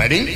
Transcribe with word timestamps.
Ready? 0.00 0.34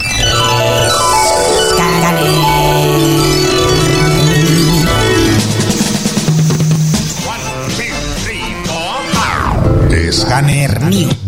One, 7.25 7.41
two, 7.73 7.95
three, 8.21 8.45
four. 8.69 10.13
Scanner 10.13 10.91
New. 10.91 11.24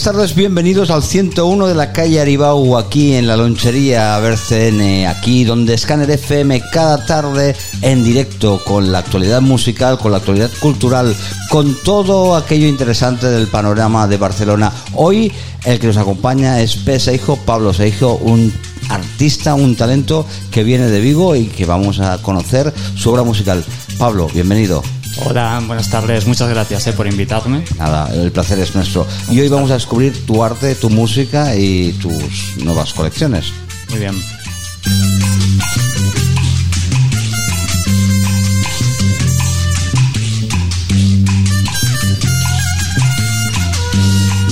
Buenas 0.00 0.16
tardes, 0.16 0.34
bienvenidos 0.34 0.88
al 0.88 1.02
101 1.02 1.66
de 1.66 1.74
la 1.74 1.92
calle 1.92 2.22
Aribau, 2.22 2.78
aquí 2.78 3.12
en 3.12 3.26
la 3.26 3.36
lonchería 3.36 4.18
BRCN, 4.18 5.06
aquí 5.06 5.44
donde 5.44 5.76
Scanner 5.76 6.10
FM 6.10 6.62
cada 6.72 7.04
tarde 7.04 7.54
en 7.82 8.02
directo 8.02 8.62
con 8.64 8.92
la 8.92 9.00
actualidad 9.00 9.42
musical, 9.42 9.98
con 9.98 10.12
la 10.12 10.16
actualidad 10.16 10.50
cultural, 10.58 11.14
con 11.50 11.74
todo 11.84 12.34
aquello 12.34 12.66
interesante 12.66 13.26
del 13.26 13.48
panorama 13.48 14.08
de 14.08 14.16
Barcelona. 14.16 14.72
Hoy 14.94 15.30
el 15.66 15.78
que 15.78 15.88
nos 15.88 15.98
acompaña 15.98 16.62
es 16.62 16.76
P. 16.76 16.98
Seijo, 16.98 17.36
Pablo 17.36 17.74
Seijo, 17.74 18.14
un 18.22 18.50
artista, 18.88 19.54
un 19.54 19.76
talento 19.76 20.24
que 20.50 20.64
viene 20.64 20.88
de 20.88 21.00
Vigo 21.00 21.36
y 21.36 21.44
que 21.44 21.66
vamos 21.66 22.00
a 22.00 22.16
conocer 22.22 22.72
su 22.96 23.10
obra 23.10 23.22
musical. 23.22 23.62
Pablo, 23.98 24.28
bienvenido. 24.32 24.82
Hola, 25.18 25.62
buenas 25.66 25.90
tardes. 25.90 26.26
Muchas 26.26 26.48
gracias 26.48 26.86
eh, 26.86 26.92
por 26.92 27.06
invitarme. 27.06 27.64
Nada, 27.76 28.12
el 28.14 28.30
placer 28.32 28.58
es 28.58 28.74
nuestro. 28.74 29.06
Y 29.30 29.40
hoy 29.40 29.48
vamos 29.48 29.70
a 29.70 29.74
descubrir 29.74 30.26
tu 30.26 30.42
arte, 30.42 30.74
tu 30.74 30.88
música 30.90 31.56
y 31.56 31.92
tus 31.92 32.56
nuevas 32.58 32.92
colecciones. 32.94 33.52
Muy 33.90 33.98
bien. 33.98 34.14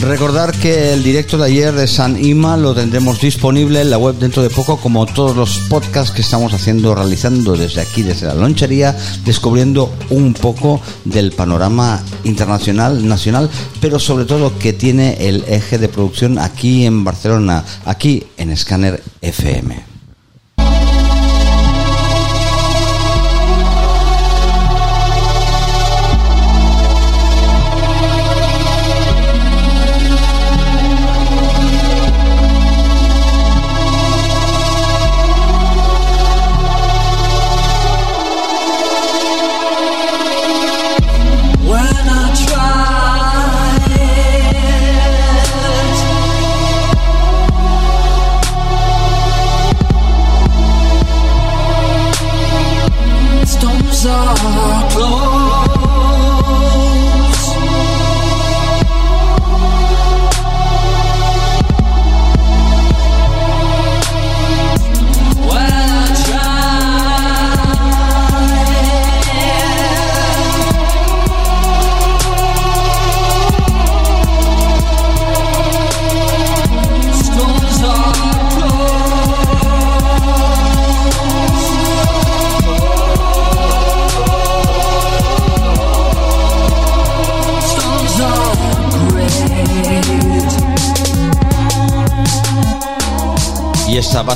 Recordar 0.08 0.52
que 0.52 0.94
el 0.94 1.02
directo 1.02 1.36
de 1.36 1.44
ayer 1.44 1.74
de 1.74 1.86
San 1.86 2.24
Ima 2.24 2.56
lo 2.56 2.74
tendremos 2.74 3.20
disponible 3.20 3.82
en 3.82 3.90
la 3.90 3.98
web 3.98 4.14
dentro 4.14 4.42
de 4.42 4.48
poco, 4.48 4.78
como 4.78 5.04
todos 5.04 5.36
los 5.36 5.58
podcasts 5.68 6.12
que 6.12 6.22
estamos 6.22 6.54
haciendo, 6.54 6.94
realizando 6.94 7.54
desde 7.54 7.82
aquí, 7.82 8.02
desde 8.02 8.26
la 8.26 8.32
lonchería, 8.32 8.96
descubriendo 9.26 9.92
un 10.08 10.32
poco 10.32 10.80
del 11.04 11.32
panorama 11.32 12.02
internacional, 12.24 13.06
nacional, 13.06 13.50
pero 13.82 13.98
sobre 13.98 14.24
todo 14.24 14.58
que 14.58 14.72
tiene 14.72 15.28
el 15.28 15.44
eje 15.46 15.76
de 15.76 15.90
producción 15.90 16.38
aquí 16.38 16.86
en 16.86 17.04
Barcelona, 17.04 17.62
aquí 17.84 18.24
en 18.38 18.56
Scanner 18.56 19.02
FM. 19.20 19.87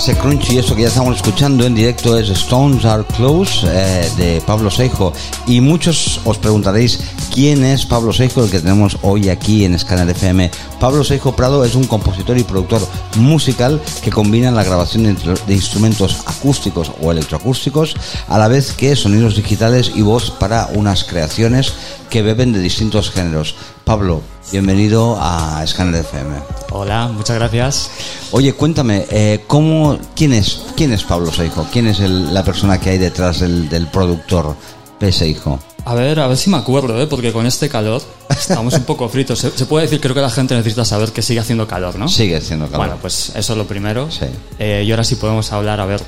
Base 0.02 0.18
crunchy, 0.18 0.58
eso 0.58 0.74
que 0.74 0.82
ya 0.82 0.88
estamos 0.88 1.14
escuchando 1.14 1.64
en 1.64 1.76
directo 1.76 2.18
es 2.18 2.28
Stones 2.28 2.84
Are 2.84 3.04
Close 3.16 3.64
eh, 3.68 4.10
de 4.16 4.42
Pablo 4.44 4.68
Seijo. 4.68 5.12
Y 5.46 5.60
muchos 5.60 6.20
os 6.24 6.38
preguntaréis 6.38 6.98
quién 7.32 7.64
es 7.64 7.86
Pablo 7.86 8.12
Seijo, 8.12 8.42
el 8.42 8.50
que 8.50 8.58
tenemos 8.58 8.98
hoy 9.02 9.28
aquí 9.28 9.64
en 9.64 9.78
Scanner 9.78 10.08
FM. 10.08 10.50
Pablo 10.80 11.04
Seijo 11.04 11.36
Prado 11.36 11.64
es 11.64 11.76
un 11.76 11.84
compositor 11.84 12.36
y 12.36 12.42
productor 12.42 12.80
musical 13.14 13.80
que 14.02 14.10
combina 14.10 14.50
la 14.50 14.64
grabación 14.64 15.04
de, 15.04 15.14
de 15.14 15.54
instrumentos 15.54 16.24
acústicos 16.26 16.90
o 17.00 17.12
electroacústicos, 17.12 17.94
a 18.26 18.38
la 18.38 18.48
vez 18.48 18.72
que 18.72 18.96
sonidos 18.96 19.36
digitales 19.36 19.92
y 19.94 20.02
voz 20.02 20.32
para 20.32 20.66
unas 20.74 21.04
creaciones 21.04 21.74
que 22.10 22.22
beben 22.22 22.52
de 22.52 22.58
distintos 22.58 23.10
géneros. 23.10 23.54
Pablo, 23.84 24.22
bienvenido 24.52 25.16
a 25.20 25.64
Scanner 25.66 26.00
FM. 26.00 26.36
Hola, 26.70 27.08
muchas 27.08 27.36
gracias. 27.36 27.90
Oye, 28.30 28.52
cuéntame, 28.54 29.06
eh, 29.10 29.44
¿cómo, 29.46 29.98
quién, 30.14 30.32
es, 30.32 30.62
¿quién 30.76 30.92
es 30.92 31.02
Pablo 31.02 31.32
Seijo? 31.32 31.66
¿Quién 31.72 31.88
es 31.88 32.00
el- 32.00 32.32
la 32.32 32.44
persona 32.44 32.78
que 32.78 32.90
hay 32.90 32.98
detrás 32.98 33.40
del, 33.40 33.68
del 33.68 33.88
productor 33.88 34.56
P. 34.98 35.10
Seijo? 35.10 35.58
A 35.84 35.94
ver, 35.94 36.20
a 36.20 36.28
ver 36.28 36.36
si 36.36 36.48
me 36.48 36.58
acuerdo, 36.58 37.00
¿eh? 37.02 37.08
porque 37.08 37.32
con 37.32 37.44
este 37.44 37.68
calor 37.68 38.00
estamos 38.30 38.74
un 38.74 38.84
poco 38.84 39.08
fritos. 39.08 39.40
Se, 39.40 39.50
se 39.50 39.66
puede 39.66 39.86
decir, 39.86 40.00
creo 40.00 40.14
que 40.14 40.20
la 40.20 40.30
gente 40.30 40.54
necesita 40.54 40.84
saber 40.84 41.10
que 41.10 41.22
sigue 41.22 41.40
haciendo 41.40 41.66
calor, 41.66 41.96
¿no? 41.98 42.08
Sigue 42.08 42.40
siendo 42.40 42.66
calor. 42.66 42.78
Bueno, 42.86 42.98
pues 43.02 43.32
eso 43.34 43.52
es 43.52 43.58
lo 43.58 43.66
primero. 43.66 44.08
Sí. 44.10 44.26
Eh, 44.60 44.84
y 44.86 44.90
ahora 44.92 45.02
sí 45.02 45.16
podemos 45.16 45.52
hablar, 45.52 45.80
a 45.80 45.86
ver, 45.86 46.00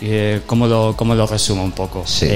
eh, 0.00 0.42
¿cómo, 0.46 0.66
lo, 0.66 0.94
¿cómo 0.96 1.14
lo 1.14 1.24
resumo 1.28 1.62
un 1.62 1.70
poco? 1.70 2.02
Sí. 2.04 2.26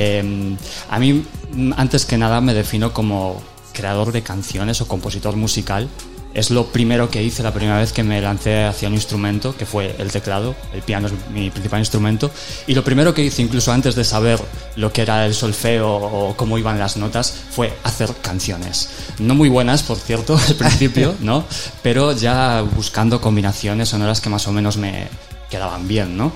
A 0.89 0.99
mí, 1.01 1.25
mm, 1.55 1.73
antes 1.77 2.05
que 2.07 2.17
nada, 2.17 2.41
me 2.41 2.55
defino 2.55 2.93
como 2.93 3.43
creador 3.81 4.13
de 4.13 4.23
canciones 4.23 4.81
o 4.81 4.89
compositor 4.89 5.37
musical. 5.37 5.89
Es 6.33 6.51
lo 6.51 6.67
primero 6.67 7.11
que 7.11 7.25
hice 7.25 7.43
la 7.43 7.53
primera 7.53 7.79
vez 7.79 7.93
que 7.93 8.05
me 8.05 8.21
lancé 8.21 8.63
hacia 8.65 8.87
un 8.87 8.95
instrumento, 8.95 9.57
que 9.57 9.67
fue 9.67 9.97
el 9.99 10.13
teclado. 10.13 10.55
El 10.73 10.83
piano 10.83 11.09
es 11.09 11.15
mi 11.33 11.51
principal 11.51 11.81
instrumento. 11.81 12.31
Y 12.69 12.75
lo 12.75 12.85
primero 12.85 13.13
que 13.13 13.25
hice, 13.25 13.43
incluso 13.43 13.73
antes 13.73 13.97
de 13.97 14.05
saber 14.05 14.39
lo 14.77 14.93
que 14.93 15.03
era 15.03 15.27
el 15.27 15.35
solfeo 15.35 15.93
o 15.93 16.37
cómo 16.37 16.57
iban 16.57 16.79
las 16.79 16.97
notas, 16.97 17.35
fue 17.51 17.73
hacer 17.83 18.15
canciones. 18.23 18.91
No 19.19 19.35
muy 19.35 19.49
buenas, 19.49 19.83
por 19.83 19.97
cierto, 19.97 20.39
al 20.49 20.55
principio, 20.55 21.17
¿no? 21.21 21.45
Pero 21.83 22.13
ya 22.13 22.63
buscando 22.63 23.21
combinaciones 23.21 23.89
sonoras 23.89 24.21
que 24.21 24.29
más 24.29 24.47
o 24.47 24.53
menos 24.53 24.77
me 24.77 25.09
quedaban 25.51 25.89
bien, 25.89 26.17
¿no? 26.17 26.33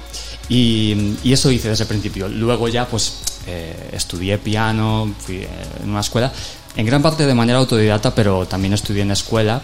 Y, 0.48 1.16
y 1.22 1.32
eso 1.32 1.52
hice 1.52 1.68
desde 1.68 1.84
el 1.84 1.88
principio. 1.88 2.26
Luego 2.26 2.66
ya, 2.68 2.88
pues, 2.88 3.18
eh, 3.46 3.90
estudié 3.92 4.38
piano, 4.38 5.14
fui 5.18 5.36
eh, 5.36 5.48
en 5.82 5.90
una 5.90 6.00
escuela, 6.00 6.32
en 6.76 6.86
gran 6.86 7.02
parte 7.02 7.26
de 7.26 7.34
manera 7.34 7.58
autodidacta, 7.58 8.14
pero 8.14 8.46
también 8.46 8.72
estudié 8.72 9.02
en 9.02 9.10
escuela. 9.10 9.62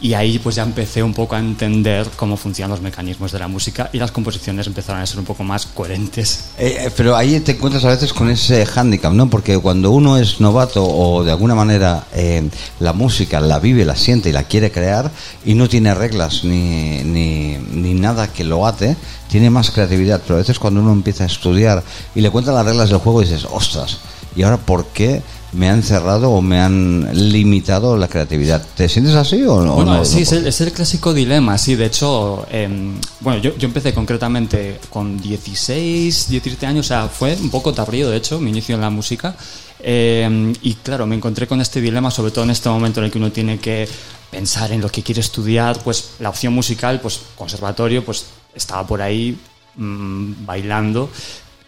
Y 0.00 0.12
ahí 0.12 0.38
pues 0.38 0.56
ya 0.56 0.64
empecé 0.64 1.02
un 1.02 1.14
poco 1.14 1.34
a 1.34 1.38
entender 1.38 2.10
cómo 2.16 2.36
funcionan 2.36 2.72
los 2.72 2.82
mecanismos 2.82 3.32
de 3.32 3.38
la 3.38 3.48
música 3.48 3.88
y 3.92 3.98
las 3.98 4.10
composiciones 4.10 4.66
empezaron 4.66 5.00
a 5.00 5.06
ser 5.06 5.18
un 5.18 5.24
poco 5.24 5.44
más 5.44 5.66
coherentes. 5.66 6.50
Eh, 6.58 6.76
eh, 6.78 6.90
pero 6.94 7.16
ahí 7.16 7.40
te 7.40 7.52
encuentras 7.52 7.84
a 7.84 7.88
veces 7.88 8.12
con 8.12 8.28
ese 8.28 8.66
hándicap, 8.66 9.14
¿no? 9.14 9.30
Porque 9.30 9.56
cuando 9.56 9.92
uno 9.92 10.18
es 10.18 10.40
novato 10.40 10.84
o 10.84 11.24
de 11.24 11.30
alguna 11.30 11.54
manera 11.54 12.06
eh, 12.12 12.46
la 12.80 12.92
música 12.92 13.40
la 13.40 13.58
vive, 13.60 13.86
la 13.86 13.96
siente 13.96 14.28
y 14.28 14.32
la 14.32 14.42
quiere 14.42 14.70
crear 14.70 15.10
y 15.44 15.54
no 15.54 15.68
tiene 15.68 15.94
reglas 15.94 16.44
ni, 16.44 17.02
ni, 17.02 17.56
ni 17.56 17.94
nada 17.94 18.28
que 18.28 18.44
lo 18.44 18.66
ate, 18.66 18.96
tiene 19.28 19.48
más 19.48 19.70
creatividad. 19.70 20.20
Pero 20.22 20.34
a 20.34 20.38
veces 20.38 20.58
cuando 20.58 20.80
uno 20.80 20.92
empieza 20.92 21.24
a 21.24 21.28
estudiar 21.28 21.82
y 22.14 22.20
le 22.20 22.30
cuentan 22.30 22.56
las 22.56 22.66
reglas 22.66 22.90
del 22.90 22.98
juego 22.98 23.22
dices, 23.22 23.46
ostras, 23.50 23.98
¿y 24.36 24.42
ahora 24.42 24.58
por 24.58 24.86
qué 24.88 25.22
me 25.54 25.68
han 25.70 25.82
cerrado 25.82 26.30
o 26.30 26.40
me 26.42 26.60
han 26.60 27.08
limitado 27.30 27.96
la 27.96 28.08
creatividad. 28.08 28.64
¿Te 28.76 28.88
sientes 28.88 29.14
así 29.14 29.42
o 29.44 29.62
no? 29.62 29.74
Bueno, 29.76 29.94
no- 29.96 30.04
sí, 30.04 30.16
no? 30.16 30.22
es 30.22 30.32
el, 30.32 30.46
es 30.46 30.60
el 30.60 30.72
clásico 30.72 31.14
dilema, 31.14 31.56
sí. 31.58 31.74
De 31.76 31.86
hecho, 31.86 32.46
em, 32.50 32.94
bueno, 33.20 33.40
yo, 33.40 33.56
yo 33.56 33.66
empecé 33.66 33.94
concretamente 33.94 34.80
con 34.90 35.20
16, 35.20 36.28
17 36.28 36.66
años, 36.66 36.86
o 36.86 36.88
sea, 36.88 37.08
fue 37.08 37.36
un 37.40 37.50
poco 37.50 37.72
tardío, 37.72 38.10
de 38.10 38.16
hecho, 38.16 38.38
mi 38.40 38.50
inicio 38.50 38.74
en 38.74 38.80
la 38.80 38.90
música. 38.90 39.34
Em, 39.80 40.52
y 40.62 40.74
claro, 40.74 41.06
me 41.06 41.14
encontré 41.16 41.46
con 41.46 41.60
este 41.60 41.80
dilema, 41.80 42.10
sobre 42.10 42.30
todo 42.32 42.44
en 42.44 42.50
este 42.50 42.68
momento 42.68 43.00
en 43.00 43.06
el 43.06 43.10
que 43.12 43.18
uno 43.18 43.30
tiene 43.30 43.58
que 43.58 43.86
pensar 44.30 44.72
en 44.72 44.80
lo 44.80 44.88
que 44.88 45.02
quiere 45.02 45.20
estudiar, 45.20 45.78
pues 45.84 46.10
la 46.20 46.30
opción 46.30 46.52
musical, 46.54 47.00
pues 47.00 47.20
conservatorio, 47.36 48.04
pues 48.04 48.24
estaba 48.54 48.86
por 48.86 49.00
ahí 49.02 49.36
mm, 49.76 50.46
bailando 50.46 51.10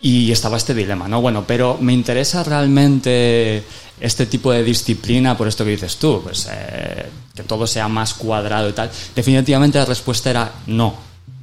y 0.00 0.31
estaba 0.31 0.56
este 0.56 0.75
dilema, 0.75 1.08
¿no? 1.08 1.20
Bueno, 1.20 1.44
pero 1.46 1.78
me 1.81 1.93
interesa 1.93 2.43
realmente 2.44 3.62
este 4.00 4.26
tipo 4.26 4.52
de 4.52 4.62
disciplina 4.62 5.37
por 5.37 5.48
esto 5.48 5.64
que 5.64 5.70
dices 5.70 5.96
tú, 5.96 6.20
pues 6.22 6.48
eh, 6.50 7.06
que 7.34 7.43
todo 7.43 7.66
sea 7.66 7.88
más 7.88 8.14
cuadrado 8.14 8.69
y 8.69 8.72
tal. 8.72 8.90
Definitivamente 9.14 9.78
la 9.78 9.84
respuesta 9.84 10.31
era 10.31 10.52
no. 10.66 10.94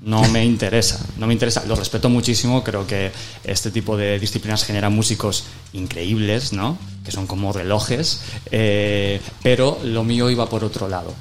No 0.06 0.22
me 0.30 0.44
interesa, 0.54 1.00
no 1.18 1.28
me 1.28 1.34
interesa. 1.34 1.64
Lo 1.66 1.76
respeto 1.76 2.10
muchísimo, 2.10 2.64
creo 2.64 2.86
que 2.86 3.12
este 3.44 3.72
tipo 3.72 3.98
de 3.98 4.20
disciplinas 4.20 4.64
generan 4.66 4.94
músicos 4.94 5.46
increíbles, 5.74 6.54
¿no? 6.54 6.78
Que 7.04 7.12
son 7.12 7.26
como 7.28 7.52
relojes, 7.54 8.22
eh, 8.52 9.20
pero 9.42 9.80
lo 9.84 10.04
mío 10.04 10.30
iba 10.30 10.48
por 10.50 10.64
otro 10.64 10.88
lado. 10.88 11.14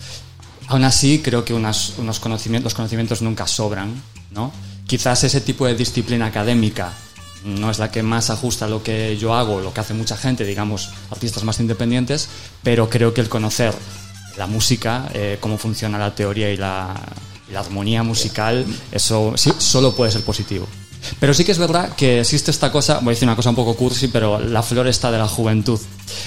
Aún 0.69 0.85
así, 0.85 1.21
creo 1.21 1.45
que 1.45 1.55
unas- 1.55 1.95
unos 1.99 2.19
conocimientos, 2.21 2.65
los 2.73 2.75
conocimientos 2.75 3.23
nunca 3.23 3.47
sobran, 3.47 4.01
¿no? 4.31 4.53
Quizás 4.87 5.25
ese 5.25 5.41
tipo 5.41 5.67
de 5.67 5.75
disciplina 5.75 6.27
académica 6.27 6.93
no 7.45 7.71
es 7.71 7.79
la 7.79 7.91
que 7.91 8.03
más 8.03 8.31
ajusta 8.31 8.69
lo 8.69 8.83
que 8.83 9.17
yo 9.17 9.35
hago, 9.35 9.61
lo 9.61 9.73
que 9.73 9.81
hace 9.81 9.95
mucha 9.95 10.17
gente, 10.17 10.45
digamos, 10.45 10.91
artistas 11.11 11.45
más 11.45 11.61
independientes, 11.61 12.29
pero 12.63 12.89
creo 12.89 13.15
que 13.15 13.21
el 13.21 13.29
conocer 13.29 13.75
la 14.37 14.47
música, 14.47 15.09
eh, 15.15 15.39
cómo 15.41 15.59
funciona 15.59 15.99
la 15.99 16.15
teoría 16.15 16.51
y 16.51 16.57
la, 16.57 16.95
la 17.53 17.61
armonía 17.61 18.03
musical, 18.03 18.65
eso 18.91 19.35
sí, 19.37 19.53
solo 19.59 19.95
puede 19.95 20.11
ser 20.11 20.25
positivo. 20.25 20.67
Pero 21.19 21.35
sí 21.35 21.45
que 21.45 21.53
es 21.53 21.59
verdad 21.59 21.95
que 21.97 22.21
existe 22.21 22.51
esta 22.51 22.71
cosa, 22.71 22.99
voy 22.99 23.09
a 23.09 23.11
decir 23.11 23.27
una 23.27 23.37
cosa 23.37 23.51
un 23.51 23.57
poco 23.57 23.75
cursi, 23.75 24.09
pero 24.09 24.39
la 24.39 24.63
flor 24.63 24.87
está 24.87 25.11
de 25.11 25.19
la 25.19 25.27
juventud. 25.27 25.81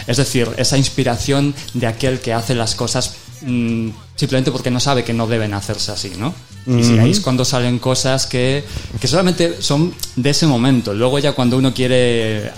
Es 0.06 0.18
decir, 0.18 0.50
esa 0.58 0.78
inspiración 0.78 1.56
de 1.74 1.88
aquel 1.88 2.20
que 2.20 2.34
hace 2.34 2.56
las 2.56 2.76
cosas 2.76 3.16
mm, 3.46 3.90
simplemente 4.16 4.52
porque 4.52 4.72
no 4.72 4.80
sabe 4.80 5.04
que 5.04 5.14
no 5.14 5.28
deben 5.28 5.54
hacerse 5.54 5.92
así, 5.92 6.12
¿no? 6.18 6.34
Y 6.68 6.98
ahí 6.98 7.12
es 7.12 7.20
cuando 7.20 7.46
salen 7.46 7.78
cosas 7.78 8.26
que, 8.26 8.64
que 9.00 9.08
solamente 9.08 9.62
son 9.62 9.94
de 10.16 10.32
ese 10.32 10.48
momento. 10.48 10.94
Luego 10.96 11.20
ya 11.20 11.34
cuando 11.34 11.58
uno 11.58 11.72
quiere 11.74 12.52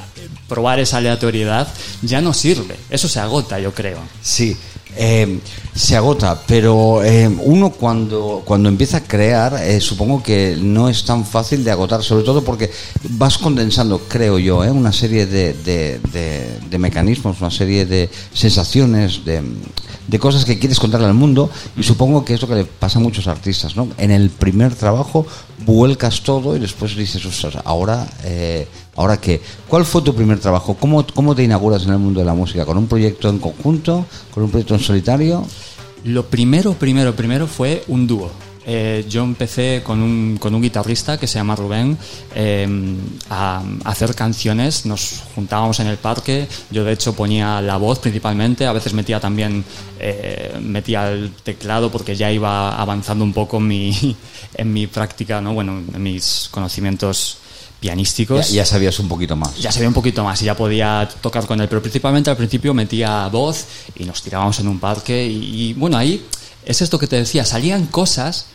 probar 0.47 0.79
esa 0.79 0.97
aleatoriedad, 0.97 1.67
ya 2.01 2.21
no 2.21 2.33
sirve. 2.33 2.75
Eso 2.89 3.09
se 3.09 3.19
agota, 3.19 3.59
yo 3.59 3.73
creo. 3.73 3.97
Sí, 4.21 4.55
eh, 4.95 5.39
se 5.75 5.97
agota, 5.97 6.41
pero 6.47 7.03
eh, 7.03 7.27
uno 7.27 7.71
cuando, 7.71 8.43
cuando 8.45 8.69
empieza 8.69 8.97
a 8.97 9.03
crear, 9.03 9.59
eh, 9.61 9.81
supongo 9.81 10.23
que 10.23 10.55
no 10.57 10.87
es 10.87 11.03
tan 11.03 11.25
fácil 11.25 11.65
de 11.65 11.71
agotar, 11.71 12.01
sobre 12.01 12.23
todo 12.23 12.45
porque 12.45 12.71
vas 13.09 13.37
condensando, 13.37 13.99
creo 14.07 14.39
yo, 14.39 14.63
eh, 14.63 14.71
una 14.71 14.93
serie 14.93 15.25
de, 15.25 15.51
de- 15.53 15.99
de- 16.13 16.59
de 16.69 16.77
mecanismos, 16.77 17.41
una 17.41 17.51
serie 17.51 17.85
de 17.85 18.09
sensaciones, 18.33 19.25
de, 19.25 19.41
de 20.07 20.19
cosas 20.19 20.45
que 20.45 20.57
quieres 20.57 20.79
contarle 20.79 21.07
al 21.07 21.13
mundo, 21.13 21.49
y 21.75 21.83
supongo 21.83 22.23
que 22.23 22.33
es 22.33 22.41
lo 22.41 22.47
que 22.47 22.55
le 22.55 22.65
pasa 22.65 22.99
a 22.99 23.01
muchos 23.01 23.27
artistas, 23.27 23.75
¿no? 23.75 23.89
En 23.97 24.11
el 24.11 24.29
primer 24.29 24.73
trabajo 24.75 25.25
vuelcas 25.65 26.21
todo 26.21 26.55
y 26.55 26.59
después 26.59 26.95
dices, 26.95 27.25
"Ostras, 27.25 27.57
ahora, 27.65 28.07
eh, 28.23 28.67
¿ahora 28.95 29.19
qué? 29.19 29.41
¿Cuál 29.67 29.85
fue 29.85 30.01
tu 30.01 30.15
primer 30.15 30.39
trabajo? 30.39 30.75
¿Cómo, 30.79 31.05
¿Cómo 31.13 31.35
te 31.35 31.43
inauguras 31.43 31.83
en 31.83 31.91
el 31.91 31.99
mundo 31.99 32.21
de 32.21 32.25
la 32.25 32.33
música? 32.33 32.65
¿Con 32.65 32.77
un 32.77 32.87
proyecto 32.87 33.29
en 33.29 33.39
conjunto? 33.39 34.05
¿Con 34.33 34.43
un 34.43 34.49
proyecto 34.49 34.75
en 34.75 34.79
solitario? 34.79 35.45
Lo 36.03 36.25
primero, 36.25 36.73
primero, 36.73 37.15
primero 37.15 37.47
fue 37.47 37.83
un 37.87 38.07
dúo. 38.07 38.46
Eh, 38.69 39.05
yo 39.07 39.23
empecé 39.23 39.81
con 39.81 40.01
un, 40.01 40.37
con 40.41 40.53
un 40.53 40.61
guitarrista 40.61 41.17
que 41.17 41.25
se 41.25 41.39
llama 41.39 41.55
Rubén 41.55 41.97
eh, 42.35 42.67
a, 43.29 43.63
a 43.85 43.89
hacer 43.89 44.13
canciones. 44.13 44.85
Nos 44.85 45.23
juntábamos 45.35 45.79
en 45.79 45.87
el 45.87 45.95
parque. 45.95 46.49
Yo, 46.69 46.83
de 46.83 46.91
hecho, 46.91 47.13
ponía 47.13 47.61
la 47.61 47.77
voz 47.77 47.99
principalmente. 47.99 48.65
A 48.67 48.73
veces 48.73 48.91
metía 48.91 49.21
también 49.21 49.63
eh, 49.99 50.57
metía 50.61 51.09
el 51.09 51.31
teclado 51.43 51.89
porque 51.89 52.15
ya 52.17 52.29
iba 52.29 52.75
avanzando 52.75 53.23
un 53.23 53.31
poco 53.31 53.57
en 53.57 53.67
mi, 53.67 54.15
en 54.55 54.73
mi 54.73 54.85
práctica, 54.87 55.39
¿no? 55.39 55.53
bueno, 55.53 55.81
en 55.93 56.03
mis 56.03 56.49
conocimientos 56.51 57.37
Ya, 57.37 57.79
pianísticos 57.79 58.49
ya 58.51 58.65
sabías 58.65 58.99
un 58.99 59.07
poquito 59.07 59.35
más. 59.37 59.55
ya 59.57 59.71
sabía 59.71 59.87
un 59.87 59.93
poquito 59.93 60.23
más 60.25 60.41
y 60.41 60.45
ya 60.45 60.55
podía 60.57 61.07
tocar 61.21 61.45
con 61.47 61.61
él, 61.61 61.69
pero 61.69 61.81
principalmente 61.81 62.29
al 62.29 62.35
principio 62.35 62.73
metía 62.73 63.27
voz 63.29 63.65
y 63.95 64.03
nos 64.03 64.21
tirábamos 64.21 64.59
en 64.59 64.67
un 64.67 64.79
parque 64.79 65.25
y, 65.25 65.69
y, 65.69 65.73
bueno, 65.73 65.95
ahí 65.97 66.25
es 66.65 66.81
esto 66.81 66.97
que 66.99 67.07
te 67.07 67.15
decía, 67.15 67.45
salían 67.45 67.85
cosas 67.85 68.47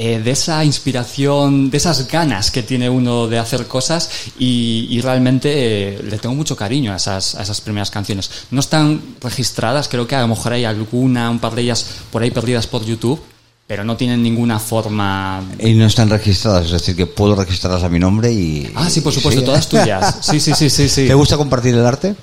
eh, 0.00 0.20
de 0.20 0.30
esa 0.30 0.64
inspiración, 0.64 1.70
de 1.70 1.76
esas 1.76 2.06
ganas 2.06 2.52
que 2.52 2.62
tiene 2.62 2.88
uno 2.88 3.26
de 3.26 3.36
hacer 3.40 3.66
cosas 3.66 4.08
y, 4.38 4.86
y 4.90 5.00
realmente 5.00 5.50
eh, 5.96 6.02
le 6.02 6.18
tengo 6.18 6.36
mucho 6.36 6.54
cariño 6.56 6.92
a 6.92 6.96
esas, 6.96 7.34
a 7.34 7.42
esas 7.42 7.60
primeras 7.60 7.90
canciones. 7.90 8.30
No 8.52 8.60
están 8.60 9.00
registradas, 9.20 9.88
creo 9.88 10.06
que 10.06 10.14
a 10.14 10.20
lo 10.20 10.28
mejor 10.28 10.52
hay 10.52 10.64
alguna, 10.64 11.28
un 11.30 11.40
par 11.40 11.56
de 11.56 11.62
ellas 11.62 11.84
por 12.12 12.22
ahí 12.22 12.30
perdidas 12.30 12.68
por 12.68 12.84
YouTube, 12.84 13.20
pero 13.66 13.82
no 13.84 13.96
tienen 13.96 14.22
ninguna 14.22 14.58
forma 14.60 15.42
Y 15.58 15.74
no 15.74 15.84
están 15.86 16.08
registradas, 16.08 16.66
es 16.66 16.72
decir, 16.72 16.94
que 16.96 17.06
puedo 17.06 17.34
registrarlas 17.34 17.82
a 17.82 17.88
mi 17.88 17.98
nombre 17.98 18.32
y... 18.32 18.70
Ah, 18.76 18.88
sí, 18.88 19.00
por 19.00 19.12
supuesto, 19.12 19.40
Sí. 19.40 19.46
todas 19.46 19.68
tuyas. 19.68 20.18
Sí, 20.22 20.38
sí, 20.38 20.52
sí, 20.54 20.70
sí, 20.70 20.88
sí. 20.88 21.06
¿Te 21.08 21.14
gusta 21.14 21.36
compartir 21.36 21.74
el 21.74 21.84
arte? 21.84 22.14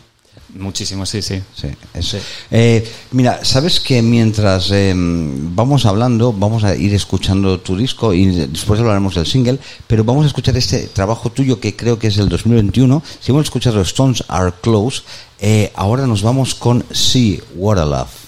Muchísimo, 0.55 1.05
sí, 1.05 1.21
sí. 1.21 1.41
Sí, 1.53 2.17
Eh, 2.49 2.87
mira, 3.11 3.43
sabes 3.43 3.81
que 3.81 4.01
mientras 4.01 4.71
eh, 4.71 4.93
vamos 4.95 5.85
hablando, 5.85 6.31
vamos 6.31 6.63
a 6.63 6.75
ir 6.75 6.93
escuchando 6.93 7.59
tu 7.59 7.75
disco 7.75 8.13
y 8.13 8.27
después 8.27 8.79
hablaremos 8.79 9.15
del 9.15 9.25
single, 9.25 9.59
pero 9.85 10.05
vamos 10.05 10.23
a 10.23 10.27
escuchar 10.27 10.55
este 10.55 10.87
trabajo 10.87 11.29
tuyo 11.29 11.59
que 11.59 11.75
creo 11.75 11.99
que 11.99 12.07
es 12.07 12.15
del 12.15 12.29
2021. 12.29 13.03
Si 13.19 13.31
hemos 13.31 13.43
escuchado 13.45 13.81
Stones 13.81 14.23
Are 14.29 14.53
Close, 14.61 15.03
eh, 15.39 15.73
ahora 15.75 16.07
nos 16.07 16.21
vamos 16.21 16.55
con 16.55 16.85
See 16.91 17.41
What 17.55 17.79
a 17.79 17.85
Love. 17.85 18.24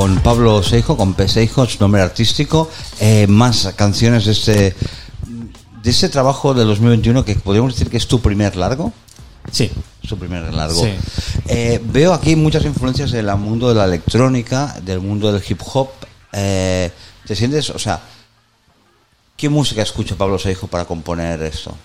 Con 0.00 0.18
Pablo 0.20 0.62
Seijo, 0.62 0.96
con 0.96 1.12
P. 1.12 1.28
Seijo, 1.28 1.66
su 1.66 1.76
nombre 1.78 2.00
artístico, 2.00 2.70
eh, 3.00 3.26
más 3.26 3.70
canciones 3.76 4.24
de 4.24 4.32
este, 4.32 4.74
de 5.82 5.90
este 5.90 6.08
trabajo 6.08 6.54
de 6.54 6.64
2021 6.64 7.22
que 7.22 7.34
podríamos 7.34 7.74
decir 7.74 7.90
que 7.90 7.98
es 7.98 8.08
tu 8.08 8.18
primer 8.18 8.56
largo. 8.56 8.94
Sí, 9.52 9.70
Su 10.02 10.16
primer 10.16 10.54
largo. 10.54 10.82
Sí. 10.82 10.94
Eh, 11.48 11.82
veo 11.84 12.14
aquí 12.14 12.34
muchas 12.34 12.64
influencias 12.64 13.10
del 13.10 13.26
mundo 13.36 13.68
de 13.68 13.74
la 13.74 13.84
electrónica, 13.84 14.74
del 14.82 15.00
mundo 15.00 15.30
del 15.30 15.42
hip 15.46 15.60
hop. 15.74 15.90
Eh, 16.32 16.90
¿Te 17.26 17.36
sientes, 17.36 17.68
o 17.68 17.78
sea, 17.78 18.00
qué 19.36 19.50
música 19.50 19.82
escucha 19.82 20.16
Pablo 20.16 20.38
Seijo 20.38 20.66
para 20.66 20.86
componer 20.86 21.42
esto? 21.42 21.76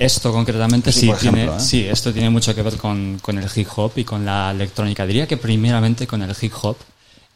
Esto 0.00 0.32
concretamente 0.32 0.90
Sí, 0.90 1.02
sí, 1.02 1.10
ejemplo, 1.10 1.30
tiene, 1.30 1.56
¿eh? 1.56 1.60
sí, 1.60 1.86
esto 1.86 2.12
tiene 2.12 2.28
mucho 2.28 2.52
que 2.56 2.62
ver 2.62 2.76
con, 2.76 3.20
con 3.22 3.38
el 3.38 3.48
hip 3.54 3.68
hop 3.76 3.92
y 3.94 4.02
con 4.02 4.24
la 4.24 4.50
electrónica. 4.50 5.06
Diría 5.06 5.28
que 5.28 5.36
primeramente 5.36 6.08
con 6.08 6.22
el 6.22 6.34
hip 6.40 6.54
hop 6.62 6.76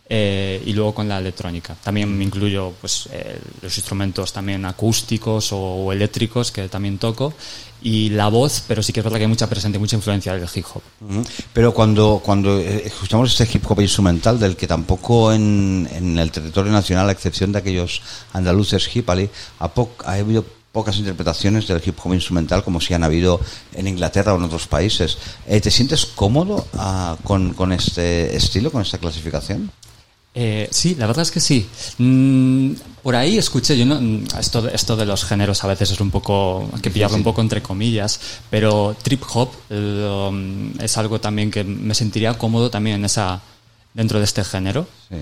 eh, 0.08 0.62
y 0.66 0.73
luego 0.73 0.94
con 0.94 1.08
la 1.08 1.18
electrónica. 1.18 1.76
También 1.82 2.16
me 2.16 2.25
incluyo 2.25 2.73
pues, 2.80 3.08
eh, 3.12 3.38
los 3.62 3.76
instrumentos 3.76 4.32
también 4.32 4.64
acústicos 4.64 5.52
o, 5.52 5.58
o 5.58 5.92
eléctricos 5.92 6.52
que 6.52 6.68
también 6.68 6.99
toco 6.99 7.34
y 7.82 8.08
la 8.11 8.28
voz, 8.28 8.62
pero 8.66 8.82
sí 8.82 8.92
que 8.92 9.00
es 9.00 9.04
verdad 9.04 9.18
que 9.18 9.25
hay 9.25 9.28
mucha 9.28 9.46
presente, 9.46 9.78
mucha 9.78 9.96
influencia 9.96 10.32
del 10.32 10.49
hip 10.54 10.64
hop. 10.73 10.82
Ujú. 11.02 11.23
Pero 11.52 11.75
cuando, 11.75 12.20
cuando 12.25 12.58
eh, 12.58 12.82
escuchamos 12.87 13.30
este 13.38 13.56
hip 13.56 13.70
hop 13.70 13.80
instrumental, 13.80 14.38
del 14.40 14.56
que 14.56 14.66
tampoco 14.66 15.32
en, 15.32 15.87
en 15.92 16.18
el 16.18 16.30
territorio 16.30 16.73
nacional, 16.73 17.08
a 17.08 17.12
excepción 17.12 17.52
de 17.52 17.58
aquellos 17.58 18.00
andaluces 18.32 18.88
hipali, 18.94 19.28
ha, 19.58 19.70
ha 20.06 20.12
habido 20.12 20.46
pocas 20.73 20.96
interpretaciones 20.96 21.68
del 21.68 21.82
hip 21.84 21.99
hop 22.02 22.14
instrumental 22.14 22.64
como 22.64 22.80
si 22.80 22.94
han 22.94 23.04
habido 23.04 23.38
en 23.75 23.87
Inglaterra 23.87 24.32
o 24.32 24.38
en 24.38 24.44
otros 24.44 24.66
países. 24.66 25.18
Eh, 25.46 25.61
¿Te 25.61 25.70
sientes 25.70 26.06
cómodo 26.06 26.66
ah, 26.75 27.16
con, 27.23 27.52
con 27.52 27.70
este 27.73 28.34
estilo, 28.34 28.73
con 28.73 28.80
esta 28.80 28.99
clasificación? 28.99 29.70
Eh, 30.36 30.68
sí, 30.72 30.96
la 30.96 31.06
verdad 31.06 31.22
es 31.22 31.30
que 31.30 31.38
sí. 31.40 31.66
Mm, 31.98 32.72
por 33.02 33.14
ahí 33.14 33.38
escuché, 33.38 33.76
yo 33.78 33.86
no, 33.86 34.00
mm, 34.00 34.24
esto, 34.40 34.62
de- 34.62 34.74
esto 34.74 34.96
de 34.96 35.06
los 35.06 35.24
géneros 35.24 35.62
a 35.62 35.68
veces 35.68 35.92
es 35.92 36.00
un 36.00 36.10
poco, 36.10 36.68
hay 36.74 36.80
que 36.80 36.90
pillarlo 36.90 37.16
un 37.16 37.22
poco 37.22 37.40
entre 37.40 37.62
comillas, 37.62 38.18
pero 38.50 38.96
trip 39.00 39.22
hop 39.32 39.50
eh, 39.70 40.26
um, 40.28 40.72
es 40.80 40.96
algo 40.98 41.20
también 41.20 41.50
que 41.52 41.62
me 41.62 41.94
sentiría 41.94 42.34
cómodo 42.34 42.68
también 42.68 42.96
en 42.96 43.04
esa, 43.04 43.40
dentro 43.94 44.18
de 44.18 44.24
este 44.24 44.42
género. 44.44 44.86
Sí. 45.08 45.16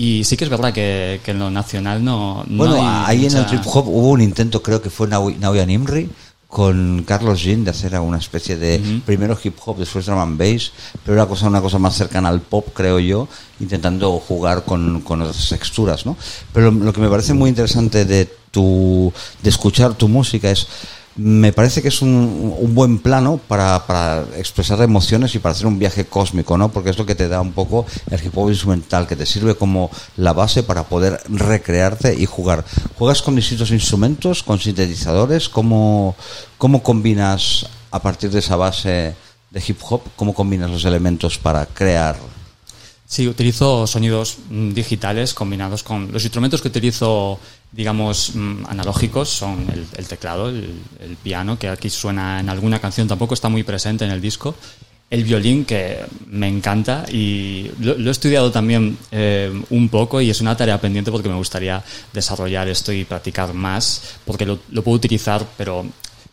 Y 0.00 0.24
sí 0.24 0.36
que 0.36 0.44
es 0.44 0.50
verdad 0.50 0.72
que, 0.72 1.20
que 1.24 1.30
en 1.32 1.38
lo 1.40 1.50
nacional 1.50 2.04
no, 2.04 2.44
no 2.46 2.56
Bueno, 2.58 2.74
hay 3.06 3.18
ahí 3.20 3.26
en 3.26 3.36
el 3.36 3.46
trip 3.46 3.62
hop 3.66 3.88
hubo 3.88 4.10
un 4.10 4.20
intento, 4.20 4.62
creo 4.62 4.80
que 4.82 4.90
fue 4.90 5.08
Nau- 5.08 5.36
Nauya 5.38 5.64
Nimri, 5.66 6.08
con 6.48 7.04
Carlos 7.06 7.42
Jean 7.42 7.62
de 7.62 7.70
hacer 7.70 7.98
una 8.00 8.16
especie 8.16 8.56
de 8.56 9.02
primero 9.04 9.38
hip 9.42 9.56
hop, 9.64 9.76
después 9.76 10.06
drum 10.06 10.18
and 10.18 10.38
bass, 10.38 10.72
pero 11.04 11.14
una 11.14 11.26
cosa, 11.26 11.46
una 11.46 11.60
cosa 11.60 11.78
más 11.78 11.94
cercana 11.94 12.30
al 12.30 12.40
pop, 12.40 12.68
creo 12.72 12.98
yo, 12.98 13.28
intentando 13.60 14.18
jugar 14.18 14.64
con, 14.64 15.02
con 15.02 15.20
otras 15.20 15.50
texturas, 15.50 16.06
¿no? 16.06 16.16
Pero 16.54 16.70
lo 16.70 16.92
que 16.94 17.02
me 17.02 17.10
parece 17.10 17.34
muy 17.34 17.50
interesante 17.50 18.06
de 18.06 18.30
tu, 18.50 19.12
de 19.42 19.50
escuchar 19.50 19.94
tu 19.94 20.08
música 20.08 20.50
es 20.50 20.66
me 21.18 21.52
parece 21.52 21.82
que 21.82 21.88
es 21.88 22.00
un, 22.00 22.54
un 22.58 22.74
buen 22.74 23.00
plano 23.00 23.40
para, 23.48 23.86
para 23.86 24.24
expresar 24.36 24.80
emociones 24.82 25.34
y 25.34 25.40
para 25.40 25.52
hacer 25.52 25.66
un 25.66 25.78
viaje 25.78 26.04
cósmico, 26.04 26.56
¿no? 26.56 26.70
Porque 26.70 26.90
es 26.90 26.98
lo 26.98 27.06
que 27.06 27.16
te 27.16 27.28
da 27.28 27.40
un 27.40 27.52
poco 27.52 27.86
el 28.10 28.24
hip 28.24 28.38
hop 28.38 28.48
instrumental, 28.48 29.08
que 29.08 29.16
te 29.16 29.26
sirve 29.26 29.56
como 29.56 29.90
la 30.16 30.32
base 30.32 30.62
para 30.62 30.84
poder 30.84 31.20
recrearte 31.28 32.14
y 32.14 32.24
jugar. 32.24 32.64
¿Juegas 32.96 33.20
con 33.20 33.34
distintos 33.34 33.72
instrumentos, 33.72 34.44
con 34.44 34.60
sintetizadores? 34.60 35.48
¿Cómo, 35.48 36.14
cómo 36.56 36.84
combinas 36.84 37.66
a 37.90 38.00
partir 38.00 38.30
de 38.30 38.38
esa 38.38 38.54
base 38.54 39.16
de 39.50 39.62
hip 39.66 39.78
hop? 39.90 40.02
¿Cómo 40.14 40.34
combinas 40.34 40.70
los 40.70 40.84
elementos 40.84 41.36
para 41.36 41.66
crear? 41.66 42.16
Sí, 43.10 43.26
utilizo 43.26 43.86
sonidos 43.86 44.36
mm, 44.50 44.74
digitales 44.74 45.32
combinados 45.32 45.82
con 45.82 46.12
los 46.12 46.22
instrumentos 46.24 46.60
que 46.60 46.68
utilizo, 46.68 47.40
digamos, 47.72 48.32
mm, 48.34 48.66
analógicos 48.68 49.30
son 49.30 49.66
el, 49.72 49.86
el 49.96 50.06
teclado, 50.06 50.50
el, 50.50 50.74
el 51.00 51.16
piano, 51.16 51.58
que 51.58 51.70
aquí 51.70 51.88
suena 51.88 52.38
en 52.38 52.50
alguna 52.50 52.80
canción, 52.80 53.08
tampoco 53.08 53.32
está 53.32 53.48
muy 53.48 53.62
presente 53.62 54.04
en 54.04 54.10
el 54.10 54.20
disco. 54.20 54.54
El 55.08 55.24
violín, 55.24 55.64
que 55.64 56.04
me 56.26 56.48
encanta 56.48 57.06
y 57.10 57.70
lo, 57.80 57.96
lo 57.96 58.10
he 58.10 58.12
estudiado 58.12 58.52
también 58.52 58.98
eh, 59.10 59.50
un 59.70 59.88
poco 59.88 60.20
y 60.20 60.28
es 60.28 60.42
una 60.42 60.54
tarea 60.54 60.78
pendiente 60.78 61.10
porque 61.10 61.30
me 61.30 61.36
gustaría 61.36 61.82
desarrollar 62.12 62.68
esto 62.68 62.92
y 62.92 63.06
practicar 63.06 63.54
más, 63.54 64.18
porque 64.26 64.44
lo, 64.44 64.58
lo 64.70 64.84
puedo 64.84 64.96
utilizar, 64.96 65.46
pero 65.56 65.86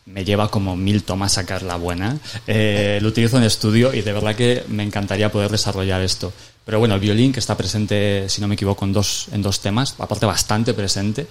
me 0.06 0.24
lleva 0.24 0.48
como 0.48 0.76
mil 0.76 1.02
tomas 1.02 1.32
sacar 1.32 1.62
la 1.62 1.76
buena. 1.76 2.18
Eh, 2.46 2.98
lo 3.02 3.08
utilizo 3.08 3.36
en 3.36 3.42
estudio 3.42 3.92
y 3.92 4.02
de 4.02 4.12
verdad 4.12 4.34
que 4.34 4.64
me 4.68 4.82
encantaría 4.82 5.30
poder 5.30 5.50
desarrollar 5.50 6.00
esto. 6.00 6.32
Pero 6.64 6.78
bueno, 6.78 6.94
el 6.94 7.00
violín 7.00 7.32
que 7.32 7.40
está 7.40 7.56
presente, 7.56 8.28
si 8.28 8.40
no 8.40 8.48
me 8.48 8.54
equivoco, 8.54 8.84
en 8.84 8.92
dos, 8.92 9.60
temas, 9.60 9.94
aparte 9.98 10.26
bastante 10.26 10.74
presente. 10.74 11.26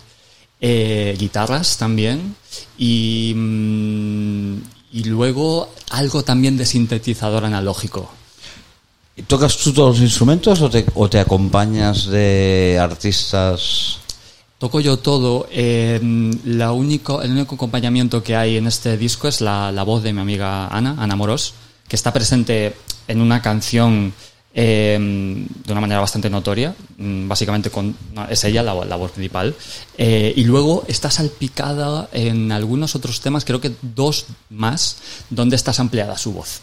Eh, 0.62 1.16
guitarras 1.18 1.78
también. 1.78 2.36
Y, 2.78 3.34
mm, 3.36 4.58
y 4.92 5.04
luego 5.06 5.70
algo 5.92 6.24
también 6.24 6.58
de 6.58 6.66
sintetizador 6.66 7.46
analógico. 7.46 8.12
¿Tocas 9.28 9.58
tú 9.58 9.72
todos 9.72 9.96
los 9.96 10.04
instrumentos 10.04 10.62
o 10.62 10.70
te, 10.70 10.86
o 10.94 11.10
te 11.10 11.20
acompañas 11.20 12.08
de 12.08 12.78
artistas? 12.82 14.00
Toco 14.58 14.80
yo 14.80 14.98
todo. 14.98 15.48
eh, 15.52 16.00
la 16.46 16.72
único, 16.72 17.22
el 17.22 17.32
único 17.32 17.56
acompañamiento 17.56 18.24
que 18.24 18.36
hay 18.36 18.58
en 18.58 18.68
este 18.68 18.98
disco 18.98 19.28
es 19.28 19.42
la, 19.42 19.72
la 19.72 19.84
voz 19.84 20.02
de 20.04 20.14
mi 20.14 20.22
amiga 20.22 20.68
Ana, 20.68 20.96
Ana 20.98 21.16
Moros, 21.16 21.54
que 21.88 21.96
está 21.96 22.14
presente 22.14 22.76
en 23.08 23.22
una 23.22 23.42
canción 23.42 24.14
eh, 24.58 24.98
de 25.66 25.72
una 25.72 25.82
manera 25.82 26.00
bastante 26.00 26.30
notoria. 26.30 26.74
mm, 26.98 27.28
Básicamente 27.28 27.70
con, 27.70 27.96
es 28.30 28.44
ella 28.46 28.64
la, 28.64 28.74
la 28.86 28.96
voz 28.96 29.12
principal. 29.12 29.54
Eh, 29.98 30.34
y 30.36 30.46
luego 30.46 30.86
está 30.88 31.12
salpicada 31.12 32.10
en 32.14 32.52
algunos 32.54 32.96
otros 32.96 33.20
temas, 33.20 33.44
creo 33.44 33.60
que 33.60 33.74
dos 33.82 34.26
más, 34.50 34.98
donde 35.30 35.58
está 35.58 35.74
ampliada 35.78 36.18
su 36.18 36.32
voz. 36.32 36.62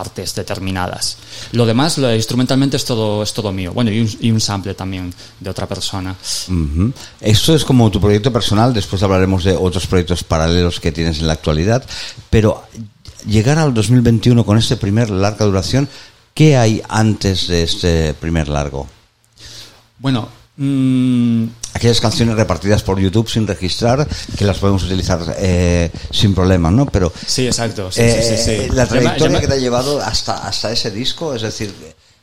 Partes 0.00 0.34
determinadas. 0.34 1.18
Lo 1.52 1.66
demás, 1.66 1.98
lo, 1.98 2.08
instrumentalmente, 2.14 2.78
es 2.78 2.86
todo, 2.86 3.22
es 3.22 3.34
todo 3.34 3.52
mío. 3.52 3.74
Bueno, 3.74 3.90
y 3.90 4.00
un, 4.00 4.08
y 4.20 4.30
un 4.30 4.40
sample 4.40 4.72
también 4.74 5.12
de 5.38 5.50
otra 5.50 5.66
persona. 5.66 6.16
Ujú. 6.48 6.90
Esto 7.20 7.54
es 7.54 7.66
como 7.66 7.90
tu 7.90 8.00
proyecto 8.00 8.32
personal, 8.32 8.72
después 8.72 9.02
hablaremos 9.02 9.44
de 9.44 9.54
otros 9.54 9.86
proyectos 9.86 10.24
paralelos 10.24 10.80
que 10.80 10.90
tienes 10.90 11.18
en 11.18 11.26
la 11.26 11.34
actualidad, 11.34 11.84
pero 12.30 12.64
llegar 13.26 13.58
al 13.58 13.74
2021 13.74 14.46
con 14.46 14.56
este 14.56 14.78
primer 14.78 15.10
larga 15.10 15.44
duración, 15.44 15.86
¿qué 16.32 16.56
hay 16.56 16.80
antes 16.88 17.48
de 17.48 17.62
este 17.62 18.14
primer 18.14 18.48
largo? 18.48 18.88
Bueno, 19.98 20.28
mm, 20.64 21.44
Aquellas 21.72 22.00
canciones 22.00 22.34
repartidas 22.34 22.82
por 22.82 22.98
YouTube 22.98 23.30
sin 23.30 23.46
registrar, 23.46 24.06
que 24.36 24.44
las 24.44 24.58
podemos 24.58 24.82
utilizar 24.82 25.20
eh, 25.38 25.90
sin 26.10 26.34
problema, 26.34 26.70
¿no? 26.70 26.84
Pero 26.86 27.12
sí, 27.26 27.46
exacto. 27.46 27.90
Sí, 27.92 28.00
eh, 28.02 28.22
sí, 28.22 28.36
sí, 28.36 28.66
sí. 28.66 28.74
la 28.74 28.86
trayectoria 28.86 29.40
que 29.40 29.46
te 29.46 29.54
ha 29.54 29.58
llevado 29.58 30.00
hasta, 30.00 30.46
hasta 30.48 30.72
ese 30.72 30.90
disco, 30.90 31.32
es 31.34 31.42
decir, 31.42 31.72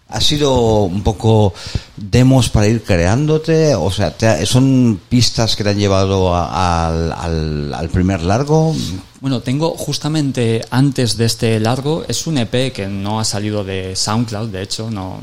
¿ha 0.10 0.20
sido 0.22 0.82
un 0.84 1.01
poco 1.01 1.53
demos 1.96 2.50
para 2.50 2.67
ir 2.67 2.84
creándote? 2.84 3.74
O 3.74 3.89
sea, 3.89 4.12
te 4.15 4.27
ha- 4.27 4.46
¿son 4.46 5.00
pistas 5.10 5.56
que 5.56 5.63
te 5.63 5.70
han 5.72 5.79
llevado 5.79 6.36
a- 6.36 7.13
al- 7.24 7.74
al 7.74 7.89
primer 7.89 8.22
largo? 8.24 8.75
Bueno, 9.22 9.39
tengo 9.39 9.72
justamente 9.77 10.63
antes 10.70 11.15
de 11.17 11.25
este 11.25 11.60
largo, 11.62 12.03
es 12.08 12.27
un 12.27 12.38
EP 12.38 12.72
que 12.74 12.88
no 12.88 13.20
ha 13.22 13.25
salido 13.25 13.63
de 13.63 13.96
SoundCloud, 13.96 14.50
de 14.50 14.62
hecho, 14.62 14.91
no, 14.91 15.22